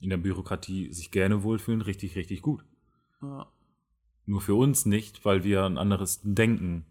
in 0.00 0.10
der 0.10 0.16
Bürokratie 0.16 0.92
sich 0.92 1.10
gerne 1.10 1.42
wohlfühlen, 1.42 1.80
richtig, 1.80 2.16
richtig 2.16 2.42
gut. 2.42 2.64
Ja. 3.20 3.48
Nur 4.26 4.40
für 4.40 4.54
uns 4.54 4.86
nicht, 4.86 5.24
weil 5.24 5.44
wir 5.44 5.64
ein 5.64 5.78
anderes 5.78 6.20
Denken 6.22 6.86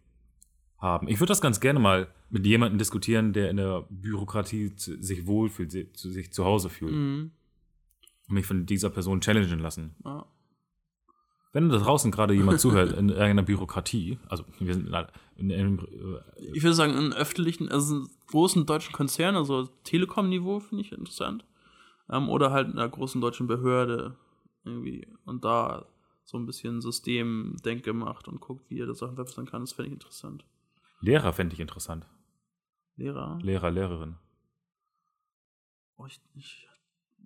haben. 0.78 1.08
Ich 1.08 1.20
würde 1.20 1.32
das 1.32 1.42
ganz 1.42 1.60
gerne 1.60 1.80
mal 1.80 2.08
mit 2.30 2.46
jemandem 2.46 2.78
diskutieren, 2.78 3.34
der 3.34 3.50
in 3.50 3.58
der 3.58 3.86
Bürokratie 3.90 4.74
sich 4.76 5.28
wohlfühlt, 5.28 5.72
sich 5.98 6.32
zu 6.32 6.46
Hause 6.46 6.70
fühlt. 6.70 6.94
Mhm. 6.94 7.32
Und 8.32 8.36
mich 8.36 8.46
von 8.46 8.66
dieser 8.66 8.90
Person 8.90 9.20
challengen 9.20 9.60
lassen. 9.60 9.94
Ja. 10.06 10.26
Wenn 11.52 11.68
da 11.68 11.80
draußen 11.80 12.12
gerade 12.12 12.34
jemand 12.34 12.62
zuhört 12.62 12.94
in 12.94 13.10
irgendeiner 13.10 13.44
Bürokratie, 13.44 14.20
also 14.30 14.46
wir 14.58 14.74
sind 14.74 14.88
in, 15.36 15.50
in, 15.50 15.50
in 15.50 15.80
äh, 15.80 16.52
ich 16.54 16.64
würde 16.64 16.74
sagen, 16.74 16.98
in 16.98 17.12
öffentlichen, 17.12 17.68
also 17.70 18.08
großen 18.28 18.66
deutschen 18.66 18.94
Konzernen, 18.94 19.36
also 19.36 19.66
Telekom-Niveau 19.84 20.62
finde 20.62 20.86
ich 20.86 20.94
interessant. 20.94 21.44
Ähm, 22.10 22.30
oder 22.30 22.52
halt 22.52 22.70
in 22.70 22.80
einer 22.80 22.88
großen 22.88 23.20
deutschen 23.20 23.48
Behörde 23.48 24.16
irgendwie 24.64 25.06
und 25.26 25.44
da 25.44 25.88
so 26.24 26.38
ein 26.38 26.46
bisschen 26.46 26.80
Systemdenke 26.80 27.92
macht 27.92 28.30
und 28.30 28.40
guckt, 28.40 28.70
wie 28.70 28.80
er 28.80 28.88
das 28.88 29.00
Sachen 29.00 29.16
verbessern 29.16 29.46
kann, 29.46 29.64
das 29.64 29.74
fände 29.74 29.88
ich 29.90 29.94
interessant. 29.96 30.46
Lehrer 31.02 31.34
fände 31.34 31.54
ich 31.54 31.60
interessant. 31.60 32.06
Lehrer? 32.96 33.40
Lehrer, 33.42 33.72
Lehrerin. 33.72 34.16
Oh, 35.98 36.06
ich, 36.06 36.22
ich, 36.34 36.70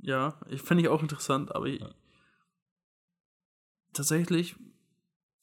ja, 0.02 0.40
ich 0.48 0.62
fände 0.62 0.84
ich 0.84 0.90
auch 0.90 1.02
interessant, 1.02 1.54
aber 1.56 1.66
ich, 1.68 1.84
tatsächlich, 3.94 4.56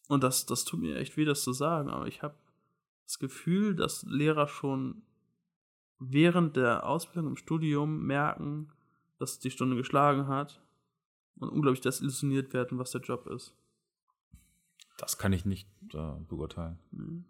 und 0.08 0.22
das, 0.22 0.46
das 0.46 0.64
tut 0.64 0.80
mir 0.80 0.96
echt 0.96 1.16
weh, 1.16 1.24
das 1.24 1.42
zu 1.42 1.52
sagen, 1.52 1.88
aber 1.90 2.06
ich 2.06 2.22
habe 2.22 2.34
das 3.04 3.18
Gefühl, 3.18 3.74
dass 3.74 4.04
Lehrer 4.04 4.48
schon 4.48 5.02
während 5.98 6.56
der 6.56 6.86
Ausbildung 6.86 7.32
im 7.32 7.36
Studium 7.36 8.06
merken, 8.06 8.72
dass 9.18 9.38
die 9.38 9.50
Stunde 9.50 9.76
geschlagen 9.76 10.26
hat 10.26 10.60
und 11.36 11.50
unglaublich 11.50 11.80
desillusioniert 11.80 12.52
werden, 12.52 12.78
was 12.78 12.90
der 12.90 13.00
Job 13.00 13.26
ist. 13.26 13.54
Das 14.98 15.18
kann 15.18 15.32
ich 15.32 15.44
nicht 15.44 15.68
äh, 15.94 16.14
beurteilen. 16.28 16.78
Mhm. 16.90 17.24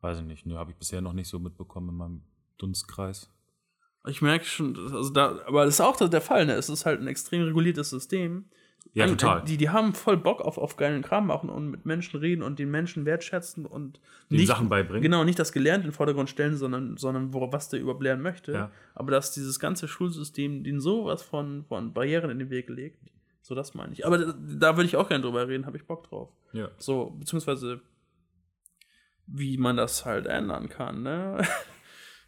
Weiß 0.00 0.18
ich 0.18 0.24
nicht. 0.24 0.46
Nö, 0.46 0.56
habe 0.56 0.70
ich 0.70 0.76
bisher 0.76 1.00
noch 1.00 1.12
nicht 1.12 1.28
so 1.28 1.38
mitbekommen 1.38 1.90
in 1.90 1.96
meinem 1.96 2.22
Dunstkreis. 2.56 3.30
Ich 4.06 4.22
merke 4.22 4.44
schon, 4.44 4.76
also 4.92 5.10
da, 5.10 5.40
aber 5.46 5.64
das 5.64 5.74
ist 5.74 5.80
auch 5.80 5.96
der 5.96 6.20
Fall, 6.20 6.46
ne? 6.46 6.54
Es 6.54 6.68
ist 6.68 6.86
halt 6.86 7.00
ein 7.00 7.08
extrem 7.08 7.42
reguliertes 7.42 7.90
System. 7.90 8.46
Ja, 8.94 9.04
Ein- 9.04 9.10
total. 9.10 9.44
Die, 9.44 9.56
die 9.56 9.68
haben 9.68 9.92
voll 9.94 10.16
Bock 10.16 10.40
auf, 10.40 10.56
auf 10.56 10.76
geilen 10.76 11.02
Kram 11.02 11.26
machen 11.26 11.50
und 11.50 11.68
mit 11.68 11.84
Menschen 11.84 12.18
reden 12.20 12.42
und 12.42 12.58
den 12.58 12.70
Menschen 12.70 13.04
wertschätzen 13.04 13.66
und 13.66 14.00
Den 14.30 14.46
Sachen 14.46 14.68
beibringen. 14.68 15.02
Genau, 15.02 15.24
nicht 15.24 15.38
das 15.38 15.52
Gelernt 15.52 15.84
in 15.84 15.90
den 15.90 15.94
Vordergrund 15.94 16.30
stellen, 16.30 16.56
sondern, 16.56 16.96
sondern 16.96 17.34
wo, 17.34 17.52
was 17.52 17.68
der 17.68 17.80
überhaupt 17.80 18.02
lernen 18.02 18.22
möchte. 18.22 18.52
Ja. 18.52 18.70
Aber 18.94 19.10
dass 19.10 19.32
dieses 19.32 19.60
ganze 19.60 19.88
Schulsystem 19.88 20.64
den 20.64 20.80
sowas 20.80 21.22
von, 21.22 21.64
von 21.64 21.92
Barrieren 21.92 22.30
in 22.30 22.38
den 22.38 22.50
Weg 22.50 22.68
legt. 22.70 22.98
So, 23.42 23.54
das 23.54 23.74
meine 23.74 23.92
ich. 23.92 24.06
Aber 24.06 24.18
da, 24.18 24.32
da 24.32 24.76
würde 24.76 24.86
ich 24.86 24.96
auch 24.96 25.08
gerne 25.08 25.22
drüber 25.22 25.46
reden, 25.48 25.66
habe 25.66 25.76
ich 25.76 25.86
Bock 25.86 26.08
drauf. 26.08 26.30
Ja. 26.52 26.68
So, 26.78 27.10
beziehungsweise 27.18 27.80
wie 29.26 29.58
man 29.58 29.76
das 29.76 30.06
halt 30.06 30.26
ändern 30.26 30.68
kann, 30.68 31.02
ne? 31.02 31.38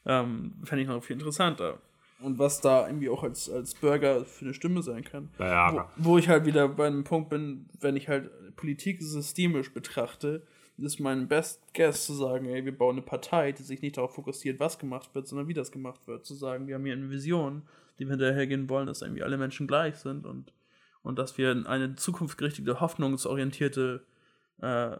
ähm, 0.07 0.55
Fände 0.65 0.83
ich 0.83 0.89
noch 0.89 1.03
viel 1.03 1.15
interessanter. 1.15 1.79
Und 2.21 2.39
was 2.39 2.61
da 2.61 2.87
irgendwie 2.87 3.09
auch 3.09 3.23
als, 3.23 3.49
als 3.49 3.75
Bürger 3.75 4.25
für 4.27 4.45
eine 4.45 4.55
Stimme 4.55 4.83
sein 4.83 5.05
kann. 5.05 5.31
Ja, 5.39 5.91
Wo, 5.97 6.11
wo 6.11 6.19
ich 6.19 6.29
halt 6.29 6.45
wieder 6.45 6.69
bei 6.69 6.87
einem 6.87 7.05
Punkt 7.05 7.31
bin, 7.31 7.67
wenn 7.81 7.97
ich 7.97 8.09
halt 8.09 8.31
Politik 8.57 9.01
systemisch 9.01 9.73
betrachte, 9.73 10.43
ist 10.77 11.01
mein 11.01 11.29
Best 11.29 11.63
Guess 11.75 12.07
zu 12.07 12.15
sagen, 12.15 12.47
ey, 12.47 12.65
wir 12.65 12.77
bauen 12.77 12.97
eine 12.97 13.03
Partei, 13.03 13.53
die 13.53 13.63
sich 13.63 13.83
nicht 13.83 13.97
darauf 13.97 14.15
fokussiert, 14.15 14.61
was 14.61 14.79
gemacht 14.79 15.15
wird, 15.15 15.29
sondern 15.29 15.49
wie 15.49 15.55
das 15.55 15.73
gemacht 15.73 16.07
wird. 16.07 16.25
Zu 16.25 16.35
sagen, 16.35 16.67
wir 16.67 16.75
haben 16.75 16.85
hier 16.85 16.95
eine 16.95 17.11
Vision, 17.11 17.63
die 17.99 18.07
wir 18.07 18.13
hinterhergehen 18.13 18.69
wollen, 18.69 18.87
dass 18.87 19.03
irgendwie 19.03 19.23
alle 19.23 19.39
Menschen 19.39 19.67
gleich 19.67 19.97
sind 19.97 20.27
und, 20.27 20.53
und 21.03 21.19
dass 21.19 21.39
wir 21.39 21.65
eine 21.67 21.97
zukunftsgerichtete, 21.97 22.81
hoffnungsorientierte 22.81 24.05
äh, 24.61 24.97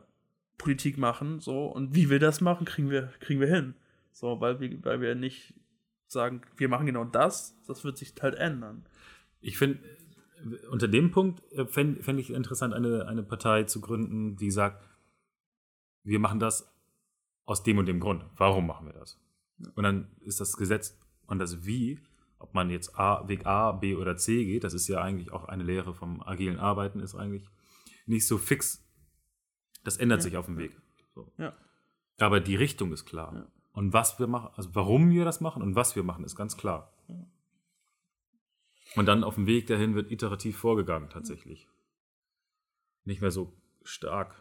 Politik 0.59 0.99
machen. 0.99 1.41
So, 1.41 1.67
und 1.67 1.95
wie 1.95 2.11
wir 2.11 2.19
das 2.19 2.41
machen, 2.41 2.67
kriegen 2.67 2.91
wir, 2.91 3.13
kriegen 3.21 3.41
wir 3.41 3.49
hin. 3.49 3.75
So, 4.13 4.41
weil 4.41 4.61
wir, 4.61 4.85
weil 4.85 5.01
wir 5.01 5.15
nicht 5.15 5.55
sagen, 6.07 6.43
wir 6.57 6.69
machen 6.69 6.87
genau 6.87 7.05
das, 7.05 7.57
das 7.67 7.85
wird 7.85 7.97
sich 7.97 8.15
halt 8.21 8.35
ändern. 8.35 8.85
Ich 9.41 9.57
finde, 9.57 9.79
unter 10.71 10.89
dem 10.89 11.11
Punkt 11.11 11.43
fände 11.69 12.03
fänd 12.03 12.19
ich 12.21 12.31
interessant, 12.31 12.75
eine, 12.75 13.07
eine 13.07 13.23
Partei 13.23 13.65
zu 13.65 13.81
gründen, 13.81 14.37
die 14.37 14.51
sagt, 14.51 14.83
wir 16.03 16.19
machen 16.19 16.41
das 16.41 16.71
aus 17.45 17.63
dem 17.63 17.79
und 17.79 17.87
dem 17.87 18.01
Grund. 18.01 18.25
Warum 18.37 18.67
machen 18.67 18.87
wir 18.87 18.93
das? 18.95 19.19
Und 19.75 19.83
dann 19.85 20.09
ist 20.21 20.41
das 20.41 20.57
Gesetz 20.57 20.99
und 21.27 21.39
das 21.39 21.65
Wie, 21.65 22.01
ob 22.39 22.55
man 22.55 22.71
jetzt 22.71 22.99
A, 22.99 23.29
Weg 23.29 23.45
A, 23.47 23.73
B 23.73 23.95
oder 23.95 24.17
C 24.17 24.45
geht, 24.45 24.65
das 24.65 24.73
ist 24.75 24.89
ja 24.89 25.03
eigentlich 25.03 25.31
auch 25.31 25.45
eine 25.45 25.63
Lehre 25.63 25.95
vom 25.95 26.23
agilen 26.23 26.59
Arbeiten, 26.59 27.01
ist 27.01 27.15
eigentlich 27.15 27.49
nicht 28.07 28.27
so 28.27 28.39
fix. 28.39 28.83
Das 29.85 29.99
ändert 29.99 30.21
Ja. 30.21 30.23
sich 30.23 30.37
auf 30.37 30.47
dem 30.47 30.57
Weg. 30.59 30.73
So. 31.15 31.31
Ja. 31.39 31.55
Aber 32.19 32.41
die 32.41 32.57
Richtung 32.57 32.93
ist 32.93 33.05
klar. 33.05 33.35
Ja. 33.35 33.47
Und 33.81 33.95
was 33.95 34.19
wir 34.19 34.27
machen, 34.27 34.51
also 34.57 34.69
warum 34.75 35.09
wir 35.09 35.25
das 35.25 35.41
machen 35.41 35.63
und 35.63 35.75
was 35.75 35.97
wir 35.97 36.03
machen, 36.03 36.23
ist 36.23 36.37
ganz 36.37 36.59
klar. 36.59 36.93
Und 38.95 39.07
dann 39.07 39.25
auf 39.25 39.37
dem 39.37 39.47
Weg 39.47 39.69
dahin 39.69 39.95
wird 39.95 40.11
iterativ 40.11 40.59
vorgegangen, 40.59 41.09
tatsächlich. 41.09 41.67
Nicht 43.05 43.23
mehr 43.23 43.31
so 43.31 43.55
stark, 43.83 44.35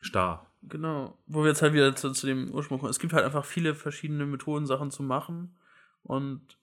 starr. 0.00 0.50
Genau, 0.62 1.16
wo 1.28 1.42
wir 1.42 1.50
jetzt 1.50 1.62
halt 1.62 1.74
wieder 1.74 1.94
zu, 1.94 2.10
zu 2.10 2.26
dem 2.26 2.50
Ursprung 2.50 2.80
kommen. 2.80 2.90
Es 2.90 2.98
gibt 2.98 3.12
halt 3.12 3.24
einfach 3.24 3.44
viele 3.44 3.72
verschiedene 3.76 4.26
Methoden, 4.26 4.66
Sachen 4.66 4.90
zu 4.90 5.04
machen. 5.04 5.56
Und 6.02 6.58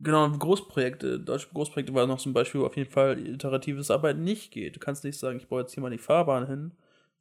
genau, 0.00 0.28
Großprojekte, 0.28 1.20
deutsche 1.20 1.50
Großprojekte 1.50 1.94
war 1.94 2.08
noch 2.08 2.18
zum 2.18 2.32
Beispiel 2.32 2.62
auf 2.62 2.76
jeden 2.76 2.90
Fall 2.90 3.24
iteratives 3.24 3.92
Arbeiten 3.92 4.24
nicht 4.24 4.50
geht. 4.50 4.74
Du 4.74 4.80
kannst 4.80 5.04
nicht 5.04 5.20
sagen, 5.20 5.38
ich 5.38 5.46
baue 5.46 5.60
jetzt 5.60 5.74
hier 5.74 5.80
mal 5.80 5.90
die 5.90 5.98
Fahrbahn 5.98 6.48
hin 6.48 6.72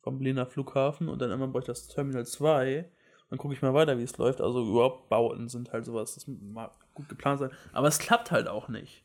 vom 0.02 0.18
Berliner 0.18 0.48
Flughafen 0.48 1.10
und 1.10 1.22
dann 1.22 1.30
immer 1.30 1.48
baue 1.48 1.62
ich 1.62 1.68
das 1.68 1.88
Terminal 1.88 2.26
2. 2.26 2.90
Dann 3.30 3.40
gucke 3.40 3.54
ich 3.54 3.62
mal 3.62 3.74
weiter, 3.74 3.98
wie 3.98 4.04
es 4.04 4.18
läuft. 4.18 4.42
Also 4.42 4.68
überhaupt 4.68 5.10
Bauten 5.10 5.50
sind 5.50 5.74
halt 5.74 5.86
sowas, 5.86 6.16
das 6.16 6.28
mag 6.28 6.72
gut 6.94 7.10
geplant 7.10 7.40
sein. 7.40 7.52
Aber 7.74 7.88
es 7.88 8.00
klappt 8.00 8.32
halt 8.32 8.48
auch 8.48 8.70
nicht. 8.70 9.04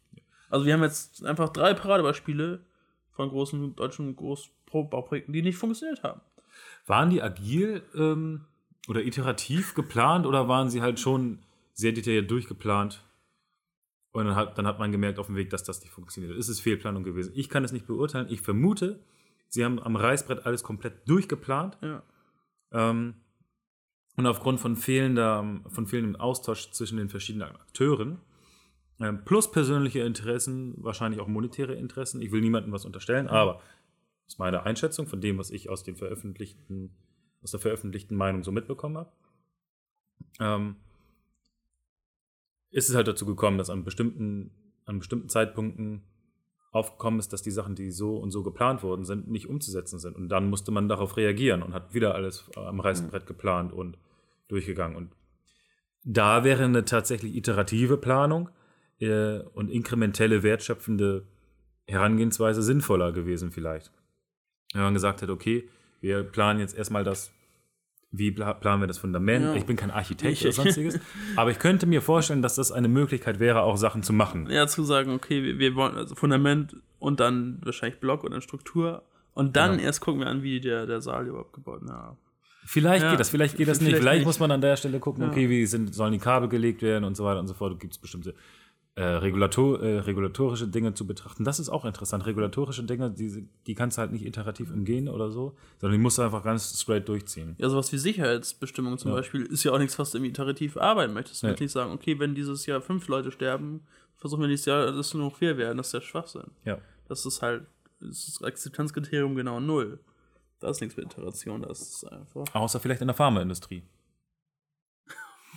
Also 0.49 0.67
wir 0.67 0.75
haben 0.75 0.83
jetzt 0.83 1.25
einfach 1.25 1.49
drei 1.49 1.75
Paradebeispiele 1.75 2.61
von 3.11 3.29
großen 3.29 3.75
deutschen 3.75 4.15
Großbauprojekten, 4.17 5.33
die 5.33 5.43
nicht 5.43 5.57
funktioniert 5.57 6.03
haben. 6.03 6.21
Waren 6.87 7.11
die 7.11 7.23
agil 7.23 7.83
ähm, 7.95 8.45
oder 8.89 9.03
iterativ 9.03 9.75
geplant 9.75 10.27
oder 10.27 10.49
waren 10.49 10.71
sie 10.71 10.83
halt 10.83 11.01
schon 11.01 11.41
sehr 11.73 11.93
detailliert 11.93 12.31
durchgeplant? 12.31 13.05
Und 14.13 14.27
dann 14.27 14.37
hat, 14.37 14.59
dann 14.59 14.67
hat 14.67 14.79
man 14.79 14.93
gemerkt 14.93 15.19
auf 15.19 15.27
dem 15.27 15.37
Weg, 15.37 15.51
dass 15.51 15.65
das 15.65 15.81
nicht 15.81 15.91
funktioniert. 15.91 16.37
Ist 16.37 16.49
es 16.49 16.61
Fehlplanung 16.61 17.03
gewesen? 17.03 17.33
Ich 17.35 17.49
kann 17.49 17.65
es 17.65 17.73
nicht 17.73 17.87
beurteilen. 17.87 18.27
Ich 18.29 18.43
vermute, 18.43 19.01
sie 19.49 19.65
haben 19.65 19.83
am 19.83 19.97
Reißbrett 19.97 20.45
alles 20.45 20.63
komplett 20.63 21.09
durchgeplant. 21.09 21.79
Ja. 21.81 22.03
Ähm, 22.73 23.15
und 24.16 24.27
aufgrund 24.27 24.61
von, 24.61 24.77
fehlender, 24.77 25.61
von 25.68 25.87
fehlendem 25.87 26.20
Austausch 26.20 26.70
zwischen 26.70 26.98
den 26.98 27.09
verschiedenen 27.09 27.48
Akteuren, 27.48 28.18
ähm, 29.01 29.25
plus 29.25 29.51
persönliche 29.51 30.01
Interessen, 30.01 30.75
wahrscheinlich 30.79 31.20
auch 31.20 31.29
monetäre 31.29 31.75
Interessen, 31.75 32.20
ich 32.20 32.31
will 32.31 32.40
niemandem 32.40 32.72
was 32.72 32.85
unterstellen, 32.85 33.27
aber 33.29 33.55
das 34.25 34.35
ist 34.35 34.38
meine 34.38 34.62
Einschätzung 34.64 35.07
von 35.07 35.20
dem, 35.20 35.38
was 35.38 35.51
ich 35.51 35.68
aus, 35.68 35.83
dem 35.83 35.96
veröffentlichten, 35.96 36.94
aus 37.42 37.51
der 37.51 37.61
veröffentlichten 37.61 38.16
Meinung 38.16 38.44
so 38.44 38.53
mitbekommen 38.53 38.98
habe, 38.98 39.12
ähm, 40.40 40.77
ist 42.70 42.88
es 42.88 42.94
halt 42.94 43.09
dazu 43.09 43.27
gekommen, 43.27 43.59
dass 43.59 43.70
an 43.70 43.85
bestimmten, 43.85 44.51
an 44.85 44.98
bestimmten 44.98 45.29
Zeitpunkten 45.29 46.03
aufgekommen 46.73 47.21
ist, 47.21 47.33
dass 47.33 47.43
die 47.43 47.51
Sachen, 47.51 47.75
die 47.75 47.91
so 47.91 48.17
und 48.17 48.31
so 48.31 48.43
geplant 48.43 48.83
worden 48.83 49.05
sind, 49.05 49.31
nicht 49.31 49.47
umzusetzen 49.47 49.99
sind. 49.99 50.17
Und 50.17 50.31
dann 50.31 50.49
musste 50.49 50.73
man 50.73 50.89
darauf 50.89 51.17
reagieren 51.17 51.63
und 51.63 51.75
hat 51.75 51.95
wieder 51.95 52.15
alles 52.15 52.51
am 52.57 52.81
Reißbrett 52.81 53.27
geplant 53.27 53.73
und 53.73 53.99
durchgegangen. 54.49 54.97
Und 54.97 55.13
da 56.03 56.45
wäre 56.45 56.65
eine 56.65 56.85
tatsächlich 56.85 57.37
iterative 57.37 57.99
Planung 57.99 58.49
äh, 59.01 59.41
und 59.53 59.71
inkrementelle, 59.71 60.43
wertschöpfende 60.43 61.27
Herangehensweise 61.87 62.63
sinnvoller 62.63 63.13
gewesen 63.13 63.51
vielleicht. 63.51 63.93
Wenn 64.73 64.83
man 64.83 64.95
gesagt 64.95 65.21
hätte, 65.21 65.33
okay, 65.33 65.69
wir 66.01 66.23
planen 66.23 66.59
jetzt 66.59 66.77
erstmal 66.77 67.05
das, 67.05 67.33
wie 68.12 68.31
pla 68.31 68.53
planen 68.55 68.83
wir 68.83 68.87
das 68.87 68.98
Fundament? 68.98 69.44
Ja. 69.46 69.55
Ich 69.55 69.64
bin 69.64 69.77
kein 69.77 69.90
Architekt 69.90 70.33
Ich- 70.35 70.42
oder 70.44 70.53
sonstiges, 70.53 71.01
aber 71.37 71.51
ich 71.51 71.59
könnte 71.59 71.87
mir 71.87 72.03
vorstellen, 72.03 72.42
dass 72.42 72.55
das 72.57 72.70
eine 72.70 72.88
Möglichkeit 72.88 73.40
wäre, 73.40 73.62
auch 73.62 73.77
Sachen 73.77 74.03
zu 74.03 74.12
machen. 74.12 74.48
Ja, 74.51 74.66
zu 74.66 74.85
sagen, 74.85 75.12
okay, 75.12 75.42
wir, 75.42 75.59
wir 75.59 75.75
wollen 75.75 75.96
also 75.96 76.14
Fundament 76.14 76.77
und 76.98 77.20
dann 77.20 77.59
wahrscheinlich 77.64 77.98
Block 78.01 78.22
oder 78.25 78.40
Struktur. 78.40 79.03
Und 79.35 79.57
dann 79.57 79.72
Genau. 79.72 79.85
erst 79.85 80.03
gucken 80.03 80.20
wir 80.20 80.27
an, 80.27 80.42
wie 80.42 80.61
der, 80.61 80.85
der 80.87 81.01
Saal 81.01 81.27
überhaupt 81.27 81.55
gebaut 81.55 81.81
ist. 81.83 81.88
Ja. 81.88 82.16
Vielleicht 82.64 83.03
Ja, 83.03 83.11
geht 83.11 83.18
das, 83.20 83.31
vielleicht 83.31 83.57
geht 83.57 83.66
das 83.66 83.81
nicht. 83.81 83.88
vielleicht 83.88 84.03
Vielleicht 84.03 84.18
nicht. 84.18 84.27
muss 84.27 84.38
man 84.38 84.51
an 84.53 84.61
der 84.61 84.77
Stelle 84.77 85.01
gucken, 85.01 85.25
okay, 85.29 85.48
wie 85.48 85.64
sind, 85.66 85.94
sollen 85.94 86.12
die 86.12 86.18
Kabel 86.18 86.48
gelegt 86.48 86.83
werden 86.83 87.05
und 87.05 87.16
so 87.16 87.25
weiter 87.25 87.40
und 87.40 87.48
so 87.48 87.55
fort. 87.55 87.81
Gibt 87.81 87.94
es 87.94 87.98
bestimmte 87.98 88.35
äh, 88.95 89.03
Regulator, 89.03 89.83
äh, 89.83 90.01
regulatorische 90.01 90.69
Dinge 90.69 90.93
zu 90.93 91.07
betrachten. 91.07 91.45
Das 91.45 91.59
ist 91.59 91.71
auch 91.71 91.85
interessant. 91.87 92.27
Regulatorische 92.27 92.85
Dinge, 92.85 93.11
die, 93.11 93.49
die 93.67 93.75
kannst 93.75 93.97
du 93.97 94.01
halt 94.03 94.13
nicht 94.13 94.25
iterativ 94.27 94.71
umgehen 94.71 95.09
oder 95.09 95.31
so, 95.31 95.57
sondern 95.81 95.99
die 95.99 96.03
musst 96.03 96.19
du 96.19 96.23
einfach 96.23 96.45
ganz 96.45 96.79
straight 96.79 97.09
durchziehen. 97.09 97.55
Ja, 97.59 97.71
sowas 97.71 97.91
wie 97.93 97.99
Sicherheitsbestimmung 97.99 98.99
zum 98.99 99.13
Ja. 99.13 99.17
Beispiel 99.17 99.43
ist 99.47 99.65
ja 99.65 99.73
auch 99.73 99.79
nichts, 99.79 99.99
was 99.99 100.11
du 100.11 100.19
irgendwie 100.19 100.31
iterativ 100.31 100.77
arbeiten 100.77 101.15
möchtest. 101.15 101.43
Du 101.43 101.47
willst 101.47 101.61
nicht 101.61 101.73
sagen, 101.73 101.93
okay, 101.93 102.19
wenn 102.19 102.35
dieses 102.35 102.67
Jahr 102.67 102.83
fünf 102.83 103.09
Leute 103.09 103.33
sterben, 103.33 103.81
versuchen 104.17 104.43
wir 104.43 104.49
nächstes 104.49 104.67
Jahr, 104.67 104.85
dass 104.87 104.97
es 104.97 105.15
nur 105.15 105.25
noch 105.25 105.37
vier 105.37 105.57
werden. 105.57 105.79
Das 105.79 105.87
ist 105.87 105.95
ja 105.95 106.01
Schwachsinn. 106.03 106.51
Ja. 106.65 106.79
Das 107.09 107.25
ist 107.25 107.41
halt, 107.41 107.65
das 108.01 108.29
ist 108.29 108.45
Akzeptanzkriterium 108.45 109.35
genau 109.35 109.59
null. 109.59 110.01
Da 110.61 110.69
ist 110.69 110.81
nichts 110.83 110.97
mit 110.97 111.07
Iteration, 111.07 111.63
das 111.63 111.81
ist 111.81 112.05
einfach. 112.05 112.45
Außer 112.55 112.79
vielleicht 112.79 113.01
in 113.01 113.09
der 113.09 113.17
Pharmaindustrie. 113.17 113.83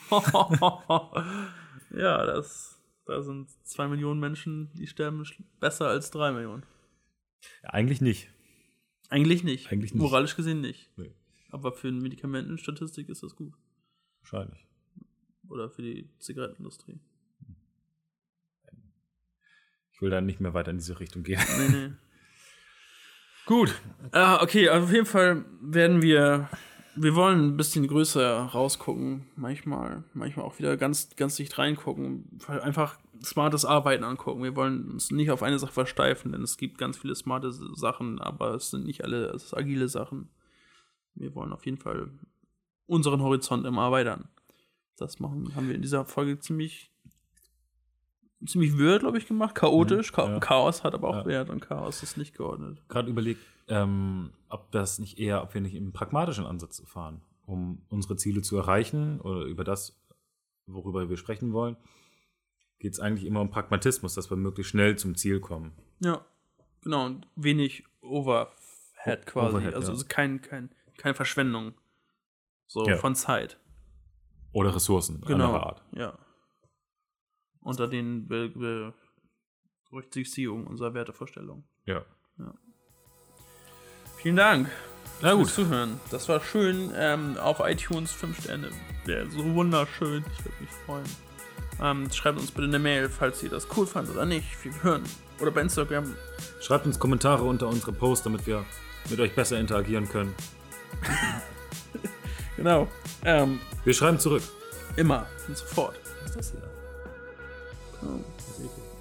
ja, 1.92 2.26
das, 2.26 2.75
da 3.06 3.22
sind 3.22 3.50
zwei 3.64 3.88
Millionen 3.88 4.20
Menschen, 4.20 4.72
die 4.74 4.88
sterben 4.88 5.24
besser 5.60 5.88
als 5.88 6.12
drei 6.12 6.32
Millionen. 6.32 6.66
Ja, 7.64 7.70
eigentlich 7.70 8.02
nicht. 8.02 8.30
Eigentlich 9.10 9.44
nicht. 9.44 9.72
Eigentlich 9.72 9.94
nicht. 9.94 10.02
Moralisch 10.02 10.36
gesehen 10.36 10.62
nicht. 10.62 10.90
Nee. 10.98 11.14
Aber 11.50 11.72
für 11.72 11.88
eine 11.88 12.02
Medikamentenstatistik 12.02 13.10
ist 13.10 13.24
das 13.24 13.36
gut. 13.36 13.54
Wahrscheinlich. 14.22 14.66
Oder 15.48 15.70
für 15.70 15.84
die 15.84 16.10
Zigarettenindustrie. 16.20 17.00
Ich 19.94 20.02
will 20.02 20.10
dann 20.10 20.26
nicht 20.26 20.42
mehr 20.42 20.54
weiter 20.54 20.72
in 20.72 20.78
diese 20.78 21.00
Richtung 21.00 21.24
gehen. 21.24 21.40
Nee, 21.58 21.70
nee. 21.70 21.94
Gut. 23.46 23.80
Ah, 24.12 24.42
okay, 24.42 24.70
auf 24.70 24.92
jeden 24.92 25.06
Fall 25.06 25.46
werden 25.62 26.02
wir. 26.02 26.50
Wir 26.98 27.16
wollen 27.16 27.50
ein 27.50 27.58
bisschen 27.58 27.88
größer 27.88 28.38
rausgucken, 28.46 29.26
manchmal, 29.36 30.04
manchmal 30.14 30.46
auch 30.46 30.60
wieder 30.60 30.78
ganz, 30.78 31.10
ganz 31.16 31.36
dicht 31.36 31.58
reingucken, 31.58 32.40
einfach 32.48 32.98
smartes 33.22 33.66
Arbeiten 33.66 34.04
angucken. 34.04 34.44
Wir 34.44 34.56
wollen 34.56 34.92
uns 34.92 35.12
nicht 35.12 35.30
auf 35.32 35.44
eine 35.44 35.60
Sache 35.60 35.74
versteifen, 35.74 36.32
denn 36.32 36.42
es 36.42 36.58
gibt 36.58 36.78
ganz 36.78 36.98
viele 36.98 37.16
smarte 37.16 37.52
Sachen, 37.52 38.20
aber 38.20 38.54
es 38.56 38.72
sind 38.72 38.86
nicht 38.86 39.04
alle 39.04 39.38
agile 39.52 39.90
Sachen. 39.90 40.30
Wir 41.16 41.36
wollen 41.36 41.52
auf 41.52 41.66
jeden 41.66 41.78
Fall 41.78 42.10
unseren 42.88 43.22
Horizont 43.22 43.66
immer 43.66 43.84
erweitern. 43.86 44.30
Das 44.98 45.20
machen, 45.20 45.54
haben 45.56 45.68
wir 45.68 45.76
in 45.76 45.82
dieser 45.82 46.06
Folge 46.06 46.40
ziemlich, 46.40 46.92
ziemlich 48.48 48.78
wirr, 48.78 49.00
glaube 49.00 49.18
ich, 49.18 49.28
gemacht. 49.28 49.56
Chaotisch. 49.56 50.12
Cha 50.12 50.28
ja. 50.30 50.40
Chaos 50.40 50.84
hat 50.84 50.94
aber 50.94 51.10
auch 51.10 51.16
Ja. 51.18 51.26
Wert 51.26 51.50
und 51.50 51.62
Chaos 51.62 52.04
ist 52.04 52.18
nicht 52.18 52.36
geordnet. 52.36 52.82
Gerade 52.88 53.10
überlegt, 53.10 53.42
ähm, 53.68 54.32
ob 54.50 54.72
das 54.72 55.00
nicht 55.00 55.18
eher, 55.20 55.42
ob 55.44 55.54
wir 55.54 55.62
nicht 55.62 55.76
im 55.76 55.92
pragmatischen 55.94 56.46
Ansatz 56.46 56.82
fahren, 56.86 57.22
um 57.46 57.82
unsere 57.90 58.16
Ziele 58.16 58.42
zu 58.42 58.58
erreichen 58.58 59.20
oder 59.22 59.42
über 59.46 59.64
das, 59.64 60.00
worüber 60.68 61.10
wir 61.10 61.18
sprechen 61.18 61.54
wollen, 61.54 61.78
geht 62.80 62.94
es 62.94 63.00
eigentlich 63.00 63.26
immer 63.26 63.42
um 63.42 63.50
Pragmatismus, 63.50 64.14
dass 64.16 64.30
wir 64.30 64.38
möglichst 64.38 64.72
schnell 64.72 64.98
zum 64.98 65.16
Ziel 65.16 65.40
kommen. 65.40 65.72
Ja, 66.00 66.26
genau. 66.82 67.06
Und 67.06 67.28
wenig 67.36 67.84
Overhead 68.02 69.26
quasi. 69.26 69.56
Overhead, 69.58 69.74
also 69.76 69.94
ja. 69.94 70.04
kein, 70.08 70.42
kein, 70.42 70.70
keine 70.98 71.16
Verschwendung. 71.16 71.74
So 72.68 72.86
Ja. 72.88 72.98
von 72.98 73.16
Zeit. 73.16 73.60
Oder 74.52 74.76
Ressourcen 74.76 75.22
Genau. 75.22 75.46
anderer 75.46 75.66
Art. 75.66 75.84
Ja. 75.96 76.18
Unter 77.66 77.88
den 77.88 78.28
Be 78.28 78.50
Be 78.50 78.94
Berücksichtigung 79.90 80.68
unserer 80.68 80.94
Wertevorstellung. 80.94 81.64
Ja. 81.86 82.06
Vielen 84.18 84.36
Dank 84.36 84.70
Na 85.22 85.30
fürs 85.30 85.40
gut, 85.40 85.50
Zuhören. 85.50 86.00
Das 86.12 86.30
war 86.30 86.42
schön. 86.42 86.92
Ähm, 86.96 87.38
auf 87.38 87.60
iTunes 87.60 88.12
5 88.12 88.44
Sterne. 88.44 88.70
Wäre 89.06 89.30
so 89.32 89.44
wunderschön. 89.56 90.24
Ich 90.38 90.46
würde 90.46 90.58
mich 90.62 90.70
freuen. 90.86 91.06
Ähm, 91.82 92.12
schreibt 92.12 92.40
uns 92.40 92.52
bitte 92.52 92.68
eine 92.68 92.78
Mail, 92.80 93.10
falls 93.10 93.42
ihr 93.42 93.50
das 93.50 93.68
cool 93.76 93.88
fandet 93.88 94.14
oder 94.16 94.26
nicht. 94.26 94.64
Wir 94.64 94.84
hören. 94.84 95.04
Oder 95.42 95.50
bei 95.52 95.62
Instagram. 95.62 96.16
schreibt 96.62 96.86
uns 96.86 97.00
Kommentare 97.00 97.44
unter 97.44 97.68
unsere 97.68 97.92
Posts, 97.94 98.26
damit 98.26 98.46
wir 98.46 98.64
mit 99.10 99.20
euch 99.20 99.34
besser 99.34 99.60
interagieren 99.60 100.08
können. 100.08 100.36
Genau. 102.58 102.88
Ähm, 103.26 103.60
Wir 103.84 103.94
schreiben 103.94 104.18
zurück. 104.18 104.42
immer 104.96 105.28
und 105.48 105.58
sofort. 105.58 106.00
Was 106.22 106.30
ist 106.30 106.38
das 106.38 106.52
hier? 106.52 106.75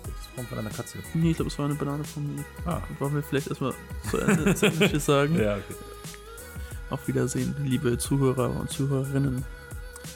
Das 0.04 0.34
kommt 0.36 0.48
von 0.48 0.58
einer 0.58 0.70
Katze. 0.70 0.98
Nee, 1.14 1.30
ich 1.30 1.36
glaube, 1.36 1.50
es 1.50 1.58
war 1.58 1.66
eine 1.66 1.74
Banane 1.74 2.04
von 2.04 2.34
mir. 2.34 2.44
Ah. 2.66 2.80
Wollen 2.98 3.14
wir 3.14 3.22
vielleicht 3.22 3.48
erstmal 3.48 3.72
zu 4.10 4.18
Ende 4.18 4.54
zu 4.54 4.66
Ende 4.66 5.00
sagen? 5.00 5.36
Ja, 5.40 5.54
okay. 5.56 5.74
Auf 6.90 7.06
Wiedersehen, 7.08 7.54
liebe 7.64 7.96
Zuhörer 7.98 8.50
und 8.50 8.70
Zuhörerinnen. 8.70 9.44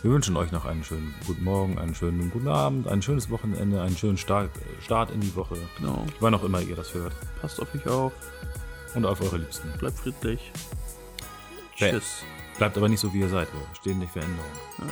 Wir 0.02 0.10
wünschen 0.12 0.36
euch 0.36 0.52
noch 0.52 0.64
einen 0.66 0.84
schönen 0.84 1.14
guten 1.26 1.42
Morgen, 1.42 1.78
einen 1.78 1.94
schönen 1.94 2.30
guten 2.30 2.46
Abend, 2.48 2.86
ein 2.86 3.00
schönes 3.02 3.30
Wochenende, 3.30 3.80
einen 3.82 3.96
schönen 3.96 4.18
Start, 4.18 4.50
Start 4.80 5.10
in 5.10 5.20
die 5.20 5.34
Woche, 5.34 5.56
Genau. 5.78 6.06
wann 6.20 6.34
auch 6.34 6.44
immer 6.44 6.60
ihr 6.60 6.76
das 6.76 6.92
hört. 6.94 7.12
Passt 7.40 7.60
auf 7.60 7.74
euch 7.74 7.86
auf. 7.88 8.12
Und 8.94 9.04
auf 9.06 9.20
eure 9.20 9.38
Liebsten. 9.38 9.70
Bleibt 9.78 9.98
friedlich. 9.98 10.52
Tschüss. 11.74 12.22
Bleibt 12.58 12.76
aber 12.76 12.88
nicht 12.88 13.00
so, 13.00 13.12
wie 13.12 13.20
ihr 13.20 13.28
seid. 13.28 13.48
Wir 13.52 13.60
stehen 13.74 13.98
nicht 13.98 14.12
für 14.12 14.20
Änderungen. 14.20 14.52
Ja. 14.78 14.84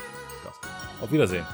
Auf 1.02 1.10
Wiedersehen. 1.12 1.44